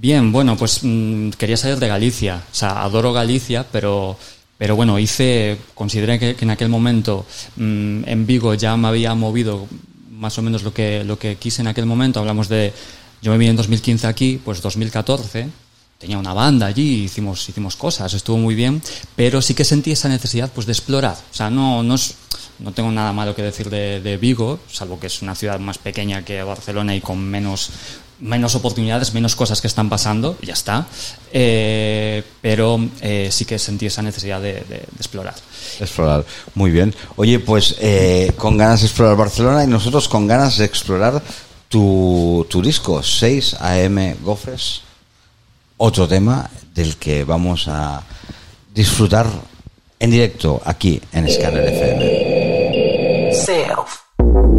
bien, 0.00 0.32
bueno, 0.32 0.56
pues 0.56 0.80
mm, 0.82 1.30
quería 1.30 1.56
salir 1.56 1.78
de 1.78 1.88
Galicia. 1.88 2.42
O 2.50 2.54
sea, 2.54 2.82
adoro 2.82 3.12
Galicia, 3.12 3.66
pero. 3.70 4.16
Pero 4.56 4.74
bueno, 4.74 4.98
hice. 4.98 5.56
Consideré 5.74 6.18
que, 6.18 6.36
en 6.40 6.50
aquel 6.50 6.68
momento 6.68 7.24
mm, 7.56 8.02
en 8.08 8.26
Vigo 8.26 8.54
ya 8.54 8.76
me 8.76 8.88
había 8.88 9.14
movido 9.14 9.66
más 10.10 10.36
o 10.38 10.42
menos 10.42 10.64
lo 10.64 10.74
que, 10.74 11.04
lo 11.04 11.16
que 11.18 11.36
quise 11.36 11.62
en 11.62 11.68
aquel 11.68 11.86
momento. 11.86 12.18
Hablamos 12.20 12.48
de. 12.48 12.72
Yo 13.22 13.30
me 13.32 13.38
vine 13.38 13.50
en 13.50 13.56
2015 13.56 14.06
aquí, 14.06 14.40
pues 14.44 14.60
2014. 14.62 15.48
tenía 15.98 16.18
una 16.18 16.32
banda 16.32 16.66
allí, 16.66 17.02
hicimos, 17.04 17.48
hicimos 17.48 17.74
cosas, 17.74 18.14
estuvo 18.14 18.38
muy 18.38 18.54
bien, 18.54 18.80
pero 19.16 19.42
sí 19.42 19.54
que 19.54 19.64
sentí 19.64 19.90
esa 19.90 20.08
necesidad 20.08 20.50
pues 20.54 20.66
de 20.66 20.72
explorar. 20.72 21.16
O 21.32 21.34
sea, 21.34 21.50
no, 21.50 21.82
no, 21.82 21.96
es- 21.96 22.14
no 22.60 22.70
tengo 22.72 22.92
nada 22.92 23.12
malo 23.12 23.34
que 23.34 23.42
decir 23.42 23.68
de, 23.70 24.00
de 24.00 24.16
Vigo, 24.16 24.60
salvo 24.70 25.00
que 25.00 25.08
es 25.08 25.20
una 25.22 25.34
ciudad 25.34 25.58
más 25.58 25.78
pequeña 25.78 26.24
que 26.24 26.40
Barcelona 26.44 26.94
y 26.94 27.00
con 27.00 27.18
menos, 27.18 27.70
menos 28.20 28.54
oportunidades, 28.54 29.14
menos 29.14 29.36
cosas 29.36 29.60
que 29.60 29.66
están 29.68 29.88
pasando, 29.88 30.36
ya 30.42 30.52
está. 30.54 30.86
Eh, 31.32 32.22
pero 32.40 32.80
eh, 33.00 33.28
sí 33.30 33.44
que 33.44 33.58
sentí 33.58 33.86
esa 33.86 34.02
necesidad 34.02 34.40
de, 34.40 34.54
de- 34.54 34.64
de 34.64 34.82
explorar. 34.96 35.34
Explorar. 35.80 36.24
Muy 36.54 36.70
bien. 36.70 36.94
Oye, 37.16 37.38
pues 37.38 37.76
eh, 37.80 38.32
con 38.36 38.56
ganas 38.56 38.80
de 38.80 38.86
explorar 38.86 39.16
Barcelona 39.16 39.62
y 39.64 39.66
nosotros 39.66 40.08
con 40.08 40.26
ganas 40.26 40.58
de 40.58 40.64
explorar 40.64 41.22
tu, 41.68 42.46
tu 42.50 42.60
disco, 42.62 43.02
6 43.02 43.54
AM 43.60 44.16
Gofres. 44.22 44.80
Otro 45.76 46.08
tema 46.08 46.50
del 46.74 46.96
que 46.96 47.22
vamos 47.24 47.68
a 47.68 48.02
disfrutar 48.74 49.26
en 50.00 50.10
directo 50.10 50.60
aquí 50.64 51.00
en 51.12 51.30
Scanner 51.30 51.64
FM. 51.68 53.32
Self. 53.34 54.57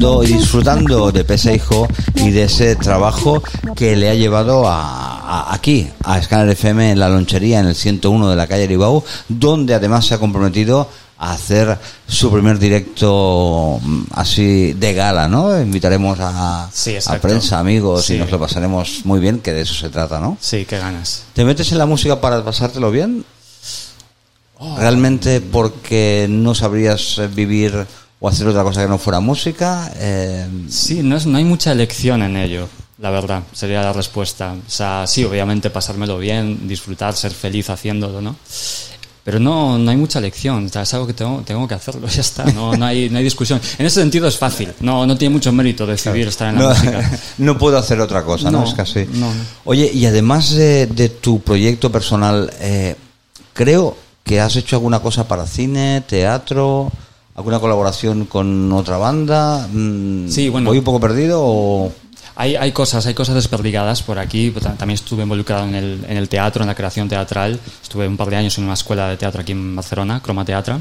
Escuchando 0.00 0.24
y 0.24 0.32
disfrutando 0.32 1.12
de 1.12 1.24
Peseijo 1.24 1.86
y 2.14 2.30
de 2.30 2.44
ese 2.44 2.74
trabajo 2.76 3.42
que 3.76 3.96
le 3.96 4.08
ha 4.08 4.14
llevado 4.14 4.66
a, 4.66 5.20
a- 5.50 5.54
aquí, 5.54 5.88
a 6.04 6.20
Scanner 6.22 6.48
FM 6.50 6.92
en 6.92 6.98
la 6.98 7.08
lonchería, 7.10 7.60
en 7.60 7.66
el 7.66 7.74
101 7.74 8.30
de 8.30 8.36
la 8.36 8.46
calle 8.46 8.64
Aribau, 8.64 9.04
donde 9.28 9.74
además 9.74 10.06
se 10.06 10.14
ha 10.14 10.18
comprometido 10.18 10.88
a 11.18 11.32
hacer 11.32 11.78
su 12.08 12.30
primer 12.32 12.58
directo 12.58 13.78
mm, 13.82 14.02
así 14.12 14.72
de 14.72 14.94
gala, 14.94 15.28
¿no? 15.28 15.60
Invitaremos 15.60 16.16
a, 16.18 16.70
Sí, 16.72 16.92
a 16.92 16.94
exacto. 16.94 17.28
prensa, 17.28 17.58
amigos, 17.58 18.08
y 18.08 18.16
nos 18.16 18.30
lo 18.30 18.40
pasaremos 18.40 19.02
muy 19.04 19.20
bien, 19.20 19.40
que 19.40 19.52
de 19.52 19.60
eso 19.62 19.74
se 19.74 19.90
trata, 19.90 20.18
¿no? 20.18 20.38
Sí, 20.40 20.64
qué 20.66 20.78
ganas. 20.78 21.24
¿Te 21.34 21.44
metes 21.44 21.70
en 21.72 21.78
la 21.78 21.84
música 21.84 22.18
para 22.22 22.42
pasártelo 22.42 22.90
bien? 22.90 23.22
¿Realmente 24.78 25.40
porque 25.40 26.26
no 26.28 26.54
sabrías 26.54 27.18
vivir 27.34 27.86
o 28.20 28.28
hacer 28.28 28.46
otra 28.46 28.62
cosa 28.62 28.82
que 28.82 28.88
no 28.88 28.98
fuera 28.98 29.20
música? 29.20 29.90
Eh, 29.96 30.46
Sí, 30.68 31.02
no, 31.02 31.16
es, 31.16 31.26
no 31.26 31.38
hay 31.38 31.44
mucha 31.44 31.72
elección 31.72 32.22
en 32.22 32.36
ello, 32.36 32.68
la 32.98 33.10
verdad, 33.10 33.42
sería 33.52 33.82
la 33.82 33.92
respuesta. 33.92 34.52
O 34.66 34.70
sea, 34.70 35.06
sí, 35.06 35.24
obviamente 35.24 35.70
pasármelo 35.70 36.18
bien, 36.18 36.68
disfrutar, 36.68 37.16
ser 37.16 37.32
feliz 37.32 37.70
haciéndolo, 37.70 38.20
¿no? 38.20 38.36
Pero 39.22 39.38
no, 39.38 39.78
no 39.78 39.90
hay 39.90 39.96
mucha 39.98 40.18
elección, 40.18 40.66
o 40.66 40.68
sea, 40.70 40.82
es 40.82 40.94
algo 40.94 41.06
que 41.06 41.12
tengo, 41.12 41.42
tengo 41.44 41.68
que 41.68 41.74
hacerlo, 41.74 42.08
ya 42.08 42.20
está, 42.20 42.44
no, 42.46 42.74
no, 42.74 42.84
hay, 42.86 43.08
no 43.10 43.18
hay 43.18 43.24
discusión. 43.24 43.60
En 43.78 43.86
ese 43.86 44.00
sentido 44.00 44.26
es 44.26 44.36
fácil, 44.38 44.72
no, 44.80 45.06
no 45.06 45.16
tiene 45.16 45.32
mucho 45.34 45.52
mérito 45.52 45.86
decidir 45.86 46.28
estar 46.28 46.48
en 46.48 46.56
la 46.56 46.60
no, 46.62 46.68
música. 46.70 47.10
no 47.38 47.58
puedo 47.58 47.78
hacer 47.78 48.00
otra 48.00 48.22
cosa, 48.24 48.50
¿no? 48.50 48.64
Es 48.64 48.74
casi. 48.74 49.06
no, 49.12 49.32
no. 49.32 49.44
Oye, 49.64 49.90
y 49.92 50.06
además 50.06 50.50
de, 50.50 50.86
de 50.86 51.10
tu 51.10 51.40
proyecto 51.40 51.92
personal, 51.92 52.50
eh, 52.60 52.96
creo 53.52 53.96
que 54.24 54.40
has 54.40 54.56
hecho 54.56 54.76
alguna 54.76 55.00
cosa 55.00 55.28
para 55.28 55.46
cine, 55.46 56.02
teatro, 56.06 56.90
alguna 57.40 57.58
colaboración 57.58 58.26
con 58.26 58.72
otra 58.72 58.96
banda. 58.98 59.66
Mm, 59.72 60.28
Sí, 60.28 60.48
bueno. 60.48 60.68
¿Voy 60.70 60.78
un 60.78 60.84
poco 60.84 61.00
perdido 61.00 61.40
o...? 61.42 61.92
Hay, 62.36 62.56
hay 62.56 62.72
cosas, 62.72 63.04
hay 63.04 63.12
cosas 63.12 63.34
desperdigadas 63.34 64.02
por 64.02 64.18
aquí. 64.18 64.50
Ta- 64.50 64.74
También 64.74 64.94
estuve 64.94 65.24
involucrado 65.24 65.64
en 65.66 65.74
el, 65.74 66.04
en 66.08 66.16
el 66.16 66.28
teatro, 66.28 66.62
en 66.62 66.68
la 66.68 66.74
creación 66.74 67.06
teatral. 67.08 67.58
Estuve 67.82 68.06
un 68.08 68.16
par 68.16 68.30
de 68.30 68.36
años 68.36 68.56
en 68.56 68.64
una 68.64 68.74
escuela 68.74 69.08
de 69.08 69.16
teatro 69.18 69.42
aquí 69.42 69.52
en 69.52 69.76
Barcelona, 69.76 70.20
Croma 70.22 70.44
Teatra. 70.44 70.80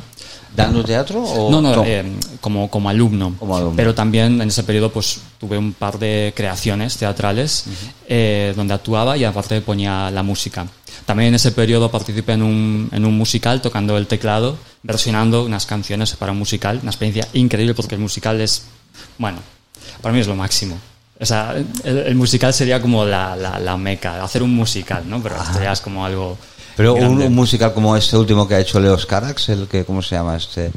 ¿Dando 0.56 0.84
teatro 0.84 1.22
o...? 1.22 1.52
No, 1.52 1.62
no, 1.62 1.76
no? 1.76 1.84
eh, 1.86 2.04
como, 2.40 2.70
como 2.70 2.90
alumno. 2.90 3.36
Como 3.38 3.58
alumno. 3.58 3.76
Pero 3.76 3.94
también 3.94 4.42
en 4.42 4.48
ese 4.48 4.64
periodo 4.64 4.90
pues 4.92 5.20
tuve 5.38 5.58
un 5.58 5.74
par 5.74 6.00
de 6.00 6.34
creaciones 6.36 6.96
teatrales 6.98 7.66
eh, 8.08 8.54
donde 8.56 8.74
actuaba 8.74 9.18
y 9.18 9.24
aparte 9.26 9.60
ponía 9.62 10.10
la 10.12 10.24
música. 10.24 10.66
También 11.10 11.30
en 11.30 11.36
ese 11.42 11.52
periodo 11.52 11.90
participé 11.90 12.34
en 12.34 12.44
un, 12.44 12.88
en 12.92 13.04
un 13.04 13.18
musical 13.18 13.64
tocando 13.64 13.98
el 13.98 14.06
teclado, 14.06 14.60
versionando 14.84 15.44
unas 15.44 15.66
canciones 15.66 16.16
para 16.16 16.34
un 16.34 16.38
musical. 16.38 16.78
Una 16.84 16.92
experiencia 16.92 17.28
increíble 17.34 17.74
porque 17.74 17.96
el 17.96 18.02
musical 18.02 18.40
es, 18.40 18.66
bueno, 19.18 19.40
para 20.04 20.14
mí 20.14 20.20
es 20.20 20.28
lo 20.28 20.36
máximo. 20.36 20.78
O 21.20 21.26
sea, 21.26 21.56
el, 21.84 21.98
el 21.98 22.14
musical 22.14 22.54
sería 22.54 22.80
como 22.80 23.06
la, 23.06 23.36
la, 23.36 23.58
la 23.58 23.76
meca, 23.76 24.24
hacer 24.24 24.44
un 24.44 24.54
musical, 24.54 25.04
¿no? 25.10 25.20
Pero 25.20 25.42
esto 25.42 25.60
ya 25.64 25.72
es 25.72 25.82
como 25.82 26.06
algo... 26.06 26.38
Pero 26.80 26.94
un, 26.94 27.34
musical 27.36 27.74
como 27.74 27.98
este 27.98 28.16
último 28.16 28.48
que 28.48 28.56
ha 28.56 28.60
hecho 28.62 28.80
Leo 28.80 28.98
Carax, 29.06 29.50
el 29.50 29.68
que, 29.68 29.84
¿cómo 29.84 30.02
se 30.02 30.16
llama 30.16 30.38
este? 30.38 30.72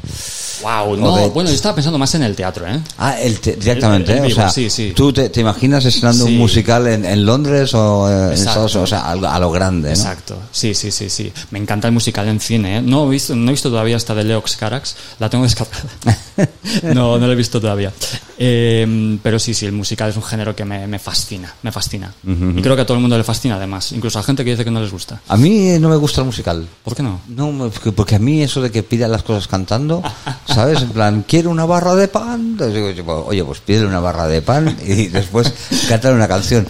Wow, 0.61 0.97
no, 0.97 1.15
de- 1.15 1.29
bueno, 1.29 1.49
yo 1.49 1.55
estaba 1.55 1.75
pensando 1.75 1.97
más 1.97 2.13
en 2.15 2.23
el 2.23 2.35
teatro, 2.35 2.67
¿eh? 2.67 2.77
Ah, 2.97 3.17
el 3.21 3.39
te- 3.39 3.55
directamente, 3.55 4.11
El- 4.11 4.17
el 4.17 4.23
¿eh? 4.25 4.27
vivo, 4.27 4.39
o 4.39 4.43
sea, 4.43 4.49
sí, 4.49 4.69
sí. 4.69 4.91
tú 4.93 5.13
te, 5.13 5.29
te 5.29 5.39
imaginas 5.39 5.85
estrenando 5.85 6.25
un 6.25 6.37
musical 6.37 6.87
en, 6.87 7.05
en 7.05 7.25
Londres 7.25 7.73
o 7.73 8.09
eh, 8.11 8.25
en. 8.27 8.33
Estados 8.33 8.75
Unidos, 8.75 8.91
o 8.91 8.95
sea, 8.97 9.11
a 9.33 9.39
lo 9.39 9.49
grande, 9.49 9.91
¿no? 9.91 9.95
Exacto, 9.95 10.37
sí, 10.51 10.73
sí, 10.73 10.91
sí, 10.91 11.09
sí. 11.09 11.31
Me 11.51 11.59
encanta 11.59 11.87
el 11.87 11.93
musical 11.93 12.27
en 12.27 12.41
cine. 12.41 12.79
¿eh? 12.79 12.81
No, 12.81 13.07
he 13.07 13.11
visto, 13.11 13.33
no 13.33 13.47
he 13.47 13.53
visto 13.53 13.69
todavía 13.69 13.95
esta 13.95 14.13
de 14.13 14.25
Leox 14.25 14.57
Carax, 14.57 14.95
la 15.19 15.29
tengo 15.29 15.45
descargada. 15.45 15.83
no, 16.93 17.17
no 17.17 17.27
la 17.27 17.33
he 17.33 17.35
visto 17.35 17.59
todavía. 17.61 17.91
Eh, 18.37 19.17
pero 19.21 19.39
sí, 19.39 19.53
sí, 19.53 19.65
el 19.65 19.71
musical 19.71 20.09
es 20.09 20.15
un 20.17 20.23
género 20.23 20.55
que 20.55 20.65
me, 20.65 20.87
me 20.87 20.99
fascina, 20.99 21.53
me 21.61 21.71
fascina. 21.71 22.13
Y 22.25 22.61
creo 22.61 22.75
que 22.75 22.81
a 22.81 22.85
todo 22.85 22.95
el 22.95 23.01
mundo 23.01 23.17
le 23.17 23.23
fascina 23.23 23.55
además, 23.55 23.91
incluso 23.91 24.19
a 24.19 24.23
gente 24.23 24.43
que 24.43 24.51
dice 24.51 24.63
que 24.65 24.71
no 24.71 24.81
les 24.81 24.91
gusta. 24.91 25.21
A 25.27 25.37
mí 25.37 25.77
no 25.79 25.89
me 25.89 25.95
gusta 25.95 26.21
el 26.21 26.25
musical. 26.27 26.67
¿Por 26.83 26.95
qué 26.95 27.03
no? 27.03 27.21
No, 27.29 27.69
porque- 27.93 28.15
a 28.15 28.19
mí 28.19 28.41
eso 28.43 28.61
de 28.61 28.71
que 28.71 28.83
pidan 28.83 29.11
las 29.11 29.23
cosas 29.23 29.47
cantando, 29.47 30.01
¿sabes? 30.45 30.81
En 30.81 30.89
plan, 30.89 31.23
quiero 31.27 31.49
una 31.49 31.65
barra 31.65 31.95
de 31.95 32.07
pan. 32.07 32.41
Entonces 32.53 32.75
digo, 32.75 32.89
yo, 32.91 33.25
oye, 33.25 33.43
pues 33.43 33.59
pídele 33.59 33.85
una 33.87 33.99
barra 33.99 34.27
de 34.27 34.41
pan 34.41 34.77
y 34.85 35.07
después 35.09 35.53
cantar 35.87 36.13
una 36.13 36.27
canción. 36.27 36.67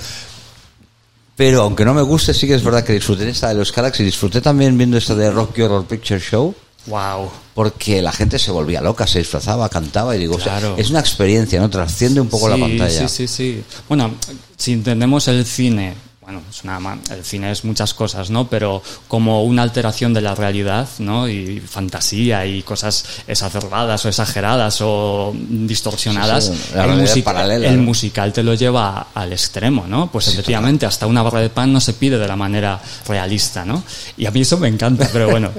Pero 1.35 1.63
aunque 1.63 1.83
no 1.83 1.93
me 1.93 2.01
guste, 2.03 2.33
sí 2.33 2.45
que 2.45 2.53
es 2.53 2.63
verdad 2.63 2.83
que 2.83 2.93
disfruté 2.93 3.27
esta 3.27 3.49
de 3.49 3.55
los 3.55 3.71
Carax 3.71 3.99
y 3.99 4.03
disfruté 4.03 4.39
también 4.39 4.77
viendo 4.77 4.97
esta 4.97 5.15
de 5.15 5.31
Rocky 5.31 5.63
Horror 5.63 5.85
Picture 5.85 6.19
Show. 6.19 6.53
Wow. 6.87 7.29
Porque 7.53 8.01
la 8.01 8.11
gente 8.11 8.39
se 8.39 8.51
volvía 8.51 8.81
loca, 8.81 9.07
se 9.07 9.19
disfrazaba, 9.19 9.69
cantaba 9.69 10.15
y 10.15 10.19
digo, 10.19 10.35
o 10.35 10.39
sea, 10.39 10.59
Claro. 10.59 10.75
es 10.77 10.89
una 10.89 10.99
experiencia, 10.99 11.59
¿no? 11.59 11.69
Trasciende 11.69 12.19
un 12.19 12.27
poco 12.27 12.49
la 12.49 12.57
pantalla. 12.57 13.07
Sí, 13.07 13.27
sí, 13.27 13.33
sí. 13.33 13.63
Bueno, 13.87 14.11
si 14.57 14.73
entendemos 14.73 15.27
el 15.27 15.45
cine, 15.45 15.93
bueno, 16.23 16.41
es 16.49 16.63
una 16.63 16.79
el 17.11 17.23
cine 17.25 17.51
es 17.51 17.65
muchas 17.65 17.93
cosas, 17.93 18.29
¿no? 18.29 18.47
Pero 18.47 18.81
como 19.07 19.43
una 19.43 19.61
alteración 19.61 20.13
de 20.13 20.21
la 20.21 20.33
realidad, 20.35 20.87
¿no? 20.99 21.27
Y 21.27 21.59
fantasía 21.59 22.45
y 22.45 22.61
cosas 22.63 23.03
exacerbadas 23.27 24.05
o 24.05 24.09
exageradas 24.09 24.79
o 24.81 25.33
distorsionadas. 25.37 26.45
Sí, 26.45 26.53
sí, 26.53 26.75
la 26.75 26.85
realidad 26.85 27.23
paralela, 27.23 27.67
el 27.67 27.77
¿no? 27.77 27.83
musical 27.83 28.31
te 28.31 28.43
lo 28.43 28.53
lleva 28.53 29.07
al 29.13 29.33
extremo, 29.33 29.85
¿no? 29.87 30.11
Pues 30.11 30.27
efectivamente, 30.29 30.85
hasta 30.85 31.07
una 31.07 31.21
barra 31.23 31.41
de 31.41 31.49
pan 31.49 31.73
no 31.73 31.79
se 31.79 31.93
pide 31.93 32.17
de 32.17 32.27
la 32.27 32.35
manera 32.35 32.81
realista, 33.07 33.65
¿no? 33.65 33.83
Y 34.17 34.25
a 34.25 34.31
mí 34.31 34.41
eso 34.41 34.57
me 34.57 34.67
encanta, 34.67 35.09
pero 35.11 35.29
bueno. 35.29 35.49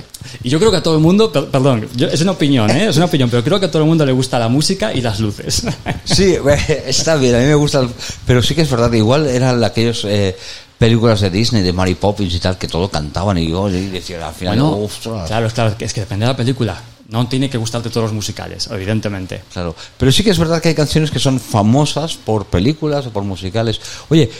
Y 0.42 0.48
yo 0.48 0.58
creo 0.58 0.70
que 0.70 0.78
a 0.78 0.82
todo 0.82 0.94
el 0.96 1.00
mundo, 1.02 1.30
per- 1.30 1.46
perdón, 1.48 1.86
yo- 1.94 2.08
es 2.08 2.20
una 2.22 2.32
opinión, 2.32 2.70
¿eh? 2.70 2.86
Es 2.88 2.96
una 2.96 3.06
opinión, 3.06 3.28
pero 3.28 3.44
creo 3.44 3.60
que 3.60 3.66
a 3.66 3.70
todo 3.70 3.82
el 3.82 3.88
mundo 3.88 4.06
le 4.06 4.12
gusta 4.12 4.38
la 4.38 4.48
música 4.48 4.92
y 4.94 5.00
las 5.00 5.20
luces. 5.20 5.64
Sí, 6.04 6.36
está 6.86 7.16
bien, 7.16 7.34
a 7.34 7.38
mí 7.38 7.44
me 7.46 7.54
gusta, 7.54 7.80
el- 7.80 7.90
pero 8.26 8.42
sí 8.42 8.54
que 8.54 8.62
es 8.62 8.70
verdad, 8.70 8.90
igual 8.92 9.26
eran 9.26 9.62
aquellos 9.62 10.04
eh, 10.06 10.36
películas 10.84 11.20
de 11.20 11.30
Disney, 11.30 11.62
de 11.62 11.72
Mary 11.72 11.94
Poppins 11.94 12.34
y 12.34 12.38
tal, 12.40 12.58
que 12.58 12.68
todo 12.68 12.90
cantaban 12.90 13.38
y 13.38 13.48
yo 13.48 13.68
y 13.70 13.86
decía, 13.88 14.26
al 14.28 14.34
final, 14.34 14.58
Bueno, 14.58 14.78
ostras. 14.84 15.26
claro, 15.26 15.48
claro, 15.48 15.74
es 15.78 15.92
que 15.94 16.00
depende 16.00 16.26
de 16.26 16.32
la 16.32 16.36
película. 16.36 16.80
No 17.08 17.26
tiene 17.26 17.48
que 17.48 17.56
gustarte 17.58 17.88
todos 17.90 18.04
los 18.04 18.12
musicales, 18.12 18.68
evidentemente. 18.70 19.42
Claro, 19.52 19.74
pero 19.96 20.12
sí 20.12 20.22
que 20.22 20.30
es 20.30 20.38
verdad 20.38 20.60
que 20.60 20.68
hay 20.68 20.74
canciones 20.74 21.10
que 21.10 21.18
son 21.18 21.38
famosas 21.40 22.14
por 22.16 22.46
películas 22.46 23.06
o 23.06 23.10
por 23.10 23.22
musicales. 23.24 23.80
Oye, 24.08 24.30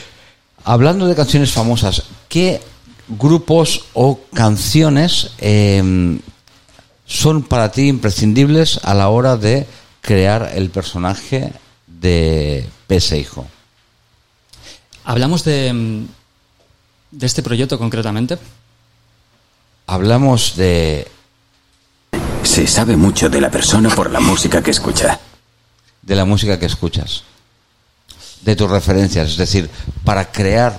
hablando 0.63 1.07
de 1.07 1.15
canciones 1.15 1.51
famosas, 1.51 2.03
¿qué 2.27 2.61
grupos 3.07 3.85
o 3.93 4.19
canciones 4.33 5.31
eh, 5.39 6.19
son 7.05 7.43
para 7.43 7.71
ti 7.71 7.87
imprescindibles 7.87 8.79
a 8.83 8.93
la 8.93 9.09
hora 9.09 9.37
de 9.37 9.65
crear 10.01 10.51
el 10.55 10.69
personaje 10.69 11.53
de 11.87 12.67
Pese 12.87 13.17
Hijo? 13.19 13.45
Hablamos 15.03 15.43
de, 15.43 15.71
mm, 15.71 16.05
de 17.11 17.25
este 17.25 17.43
proyecto 17.43 17.77
concretamente. 17.77 18.37
Hablamos 19.87 20.55
de, 20.55 21.07
Se 22.43 22.67
sabe 22.67 22.95
mucho 22.97 23.29
de 23.29 23.41
la 23.41 23.51
persona 23.51 23.89
por 23.93 24.09
la 24.11 24.19
música 24.19 24.61
que 24.63 24.71
escucha. 24.71 25.19
de 26.01 26.15
la 26.15 26.23
música 26.25 26.59
que 26.59 26.67
escuchas, 26.67 27.23
de 28.41 28.55
tus 28.55 28.69
referencias, 28.69 29.31
es 29.31 29.37
decir, 29.37 29.69
para 30.03 30.31
crear 30.31 30.77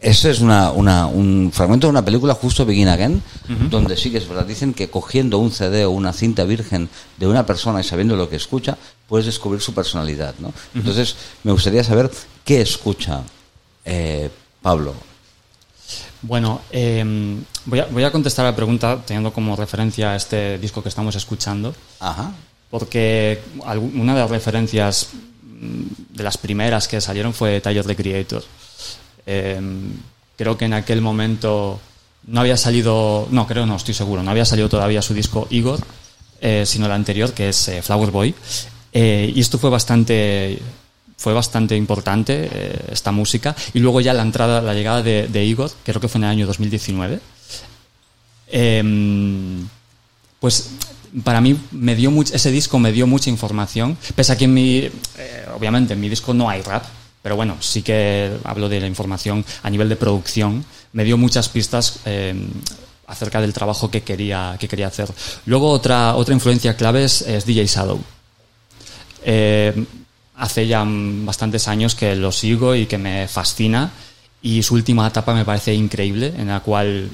Ese 0.00 0.30
es 0.32 0.40
una, 0.40 0.72
una- 0.72 1.06
un 1.06 1.52
fragmento 1.54 1.86
de 1.86 1.92
una 1.92 2.04
película, 2.04 2.34
justo 2.34 2.66
Begin 2.66 2.88
Again, 2.88 3.22
donde 3.70 3.96
sí 3.96 4.10
que 4.10 4.18
es 4.18 4.26
verdad. 4.28 4.44
Dicen 4.44 4.74
que 4.74 4.90
cogiendo 4.90 5.38
un 5.38 5.52
CD 5.52 5.84
o 5.84 5.90
una 5.90 6.12
cinta 6.12 6.42
virgen 6.42 6.88
de 7.18 7.28
una 7.28 7.46
persona 7.46 7.80
y 7.80 7.84
sabiendo 7.84 8.16
lo 8.16 8.28
que 8.28 8.34
escucha, 8.34 8.76
puedes 9.08 9.26
descubrir 9.26 9.60
su 9.60 9.74
personalidad. 9.74 10.34
¿no? 10.40 10.52
Entonces, 10.74 11.14
me 11.44 11.52
gustaría 11.52 11.84
saber 11.84 12.10
qué 12.44 12.60
escucha 12.60 13.22
eh, 13.84 14.28
Pablo. 14.60 14.92
Bueno, 16.22 16.60
eh, 16.70 17.04
voy, 17.66 17.80
a, 17.80 17.86
voy 17.86 18.04
a 18.04 18.12
contestar 18.12 18.44
la 18.44 18.54
pregunta 18.54 19.00
teniendo 19.04 19.32
como 19.32 19.56
referencia 19.56 20.14
este 20.14 20.58
disco 20.58 20.82
que 20.82 20.88
estamos 20.88 21.14
escuchando, 21.16 21.74
Ajá. 21.98 22.32
porque 22.70 23.40
una 23.94 24.14
de 24.14 24.20
las 24.20 24.30
referencias 24.30 25.08
mm, 25.42 26.14
de 26.16 26.22
las 26.22 26.38
primeras 26.38 26.86
que 26.86 27.00
salieron 27.00 27.34
fue 27.34 27.60
Tyler 27.60 27.84
the 27.84 27.96
Creator. 27.96 28.44
Eh, 29.26 29.60
creo 30.36 30.56
que 30.56 30.64
en 30.64 30.74
aquel 30.74 31.00
momento 31.00 31.80
no 32.26 32.40
había 32.40 32.56
salido, 32.56 33.26
no, 33.30 33.46
creo 33.46 33.66
no, 33.66 33.76
estoy 33.76 33.94
seguro, 33.94 34.22
no 34.22 34.30
había 34.30 34.44
salido 34.44 34.68
todavía 34.68 35.02
su 35.02 35.14
disco 35.14 35.46
Igor, 35.50 35.80
eh, 36.40 36.64
sino 36.66 36.86
el 36.86 36.92
anterior, 36.92 37.32
que 37.32 37.48
es 37.48 37.68
eh, 37.68 37.82
Flower 37.82 38.10
Boy. 38.10 38.34
Eh, 38.92 39.32
y 39.34 39.40
esto 39.40 39.58
fue 39.58 39.70
bastante 39.70 40.58
fue 41.22 41.32
bastante 41.32 41.76
importante 41.76 42.48
eh, 42.52 42.78
esta 42.90 43.12
música. 43.12 43.54
Y 43.74 43.78
luego 43.78 44.00
ya 44.00 44.12
la 44.12 44.22
entrada 44.22 44.60
la 44.60 44.74
llegada 44.74 45.02
de, 45.02 45.28
de 45.28 45.70
creo 45.84 46.00
que 46.00 46.08
fue 46.08 46.18
en 46.18 46.24
el 46.24 46.30
año 46.30 46.46
2019 46.46 47.20
Em, 48.54 49.66
pues 50.40 50.70
para 51.24 51.40
mí 51.40 51.56
me 51.70 51.94
dio 51.94 52.10
much- 52.10 52.34
ese 52.34 52.50
disco 52.50 52.78
me 52.78 52.92
dio 52.92 53.06
mucha 53.06 53.30
información. 53.30 53.96
Pese 54.14 54.32
a 54.32 54.36
que 54.36 54.44
en 54.44 54.52
mi 54.54 54.78
eh, 54.80 55.46
obviamente 55.56 55.94
en 55.94 56.00
mi 56.00 56.08
disco 56.08 56.34
no 56.34 56.50
hay 56.50 56.60
rap 56.62 56.84
pero 57.22 57.36
bueno 57.36 57.56
sí 57.60 57.82
que 57.82 58.32
hablo 58.44 58.68
de 58.68 58.80
la 58.80 58.86
información 58.88 59.44
a 59.62 59.70
nivel 59.70 59.88
de 59.88 59.96
producción. 59.96 60.64
Me 60.92 61.04
dio 61.04 61.16
muchas 61.16 61.48
pistas 61.48 62.00
em, 62.04 62.48
acerca 63.06 63.40
del 63.40 63.52
trabajo 63.54 63.90
que 63.90 64.02
quería 64.02 64.56
que 64.58 64.68
quería 64.68 64.88
hacer. 64.88 65.08
Luego 65.46 65.70
otra 65.70 66.14
otra 66.16 66.34
influencia 66.34 66.76
clave 66.76 67.04
es, 67.04 67.22
DJ 67.46 67.66
Shadow. 67.66 68.00
Eh, 69.24 69.72
hace 70.42 70.66
ya 70.66 70.84
bastantes 70.86 71.68
años 71.68 71.94
que 71.94 72.16
lo 72.16 72.32
sigo 72.32 72.74
y 72.74 72.86
que 72.86 72.98
me 72.98 73.28
fascina. 73.28 73.90
Y 74.44 74.60
su 74.64 74.74
última 74.74 75.06
etapa 75.06 75.32
me 75.34 75.44
parece 75.44 75.72
increíble 75.72 76.34
en 76.36 76.48
la 76.48 76.58
cual 76.60 77.08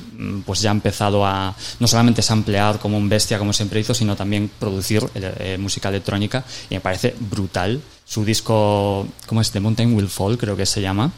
pues 0.46 0.62
ya 0.62 0.70
ha 0.70 0.72
empezado 0.72 1.26
a 1.26 1.54
no 1.78 1.86
solamente 1.86 2.22
samplear 2.22 2.78
como 2.78 2.96
un 2.96 3.06
bestia 3.06 3.38
como 3.38 3.52
siempre 3.52 3.80
hizo 3.80 3.92
sino 3.92 4.16
también 4.16 4.50
producir 4.58 5.02
eh, 5.14 5.58
música 5.60 5.90
electrónica. 5.90 6.42
Y 6.70 6.74
me 6.76 6.80
parece 6.80 7.14
brutal. 7.20 7.82
Su 8.06 8.24
disco 8.24 9.06
¿cómo 9.26 9.42
es? 9.42 9.50
The 9.50 9.60
Mountain 9.60 9.94
Will 9.94 10.08
Fall 10.08 10.38
creo 10.38 10.56
que 10.56 10.64
se 10.64 10.80
llama. 10.80 11.12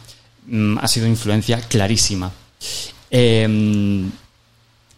Mm, 0.48 0.78
ha 0.78 0.88
sido 0.88 1.06
influencia 1.06 1.60
clarísima. 1.60 2.32
Eh, 3.12 4.08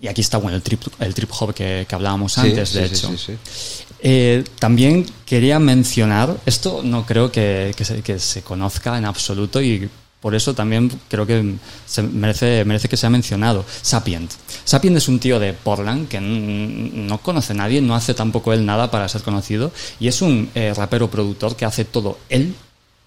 y 0.00 0.08
aquí 0.08 0.20
está 0.22 0.38
bueno 0.38 0.56
el 0.56 0.62
trip, 0.62 0.80
el 0.98 1.14
trip 1.14 1.30
hop 1.38 1.54
que, 1.54 1.84
que 1.88 1.94
hablábamos 1.94 2.36
antes 2.38 2.70
Sí, 2.70 2.78
de 2.78 2.88
sí, 2.88 2.94
hecho. 2.94 3.08
sí, 3.10 3.18
sí, 3.18 3.36
sí. 3.52 3.81
Eh, 4.04 4.42
también 4.58 5.06
quería 5.24 5.60
mencionar, 5.60 6.36
esto 6.44 6.82
no 6.82 7.06
creo 7.06 7.30
que, 7.30 7.72
que 7.76 8.18
se, 8.18 8.42
conozca 8.42 8.98
en 8.98 9.04
absoluto 9.04 9.62
y 9.62 9.88
por 10.20 10.34
eso 10.34 10.54
también 10.54 10.90
creo 11.08 11.24
que 11.24 11.54
se 11.86 12.02
merece, 12.02 12.64
merece 12.64 12.88
que 12.88 12.96
sea 12.96 13.10
mencionado. 13.10 13.64
Sapient. 13.82 14.30
Sapient 14.64 14.96
es 14.96 15.06
un 15.06 15.20
tío 15.20 15.38
de 15.38 15.52
Portland 15.52 16.08
que 16.08 16.20
no 16.20 17.18
conoce 17.18 17.54
nadie, 17.54 17.80
no 17.80 17.94
hace 17.94 18.12
tampoco 18.12 18.52
él 18.52 18.66
nada 18.66 18.90
para 18.90 19.08
ser 19.08 19.22
conocido 19.22 19.72
y 20.00 20.08
es 20.08 20.20
un 20.20 20.50
eh, 20.56 20.74
rapero 20.76 21.08
productor 21.08 21.54
que 21.54 21.64
hace 21.64 21.84
todo 21.84 22.18
él, 22.28 22.54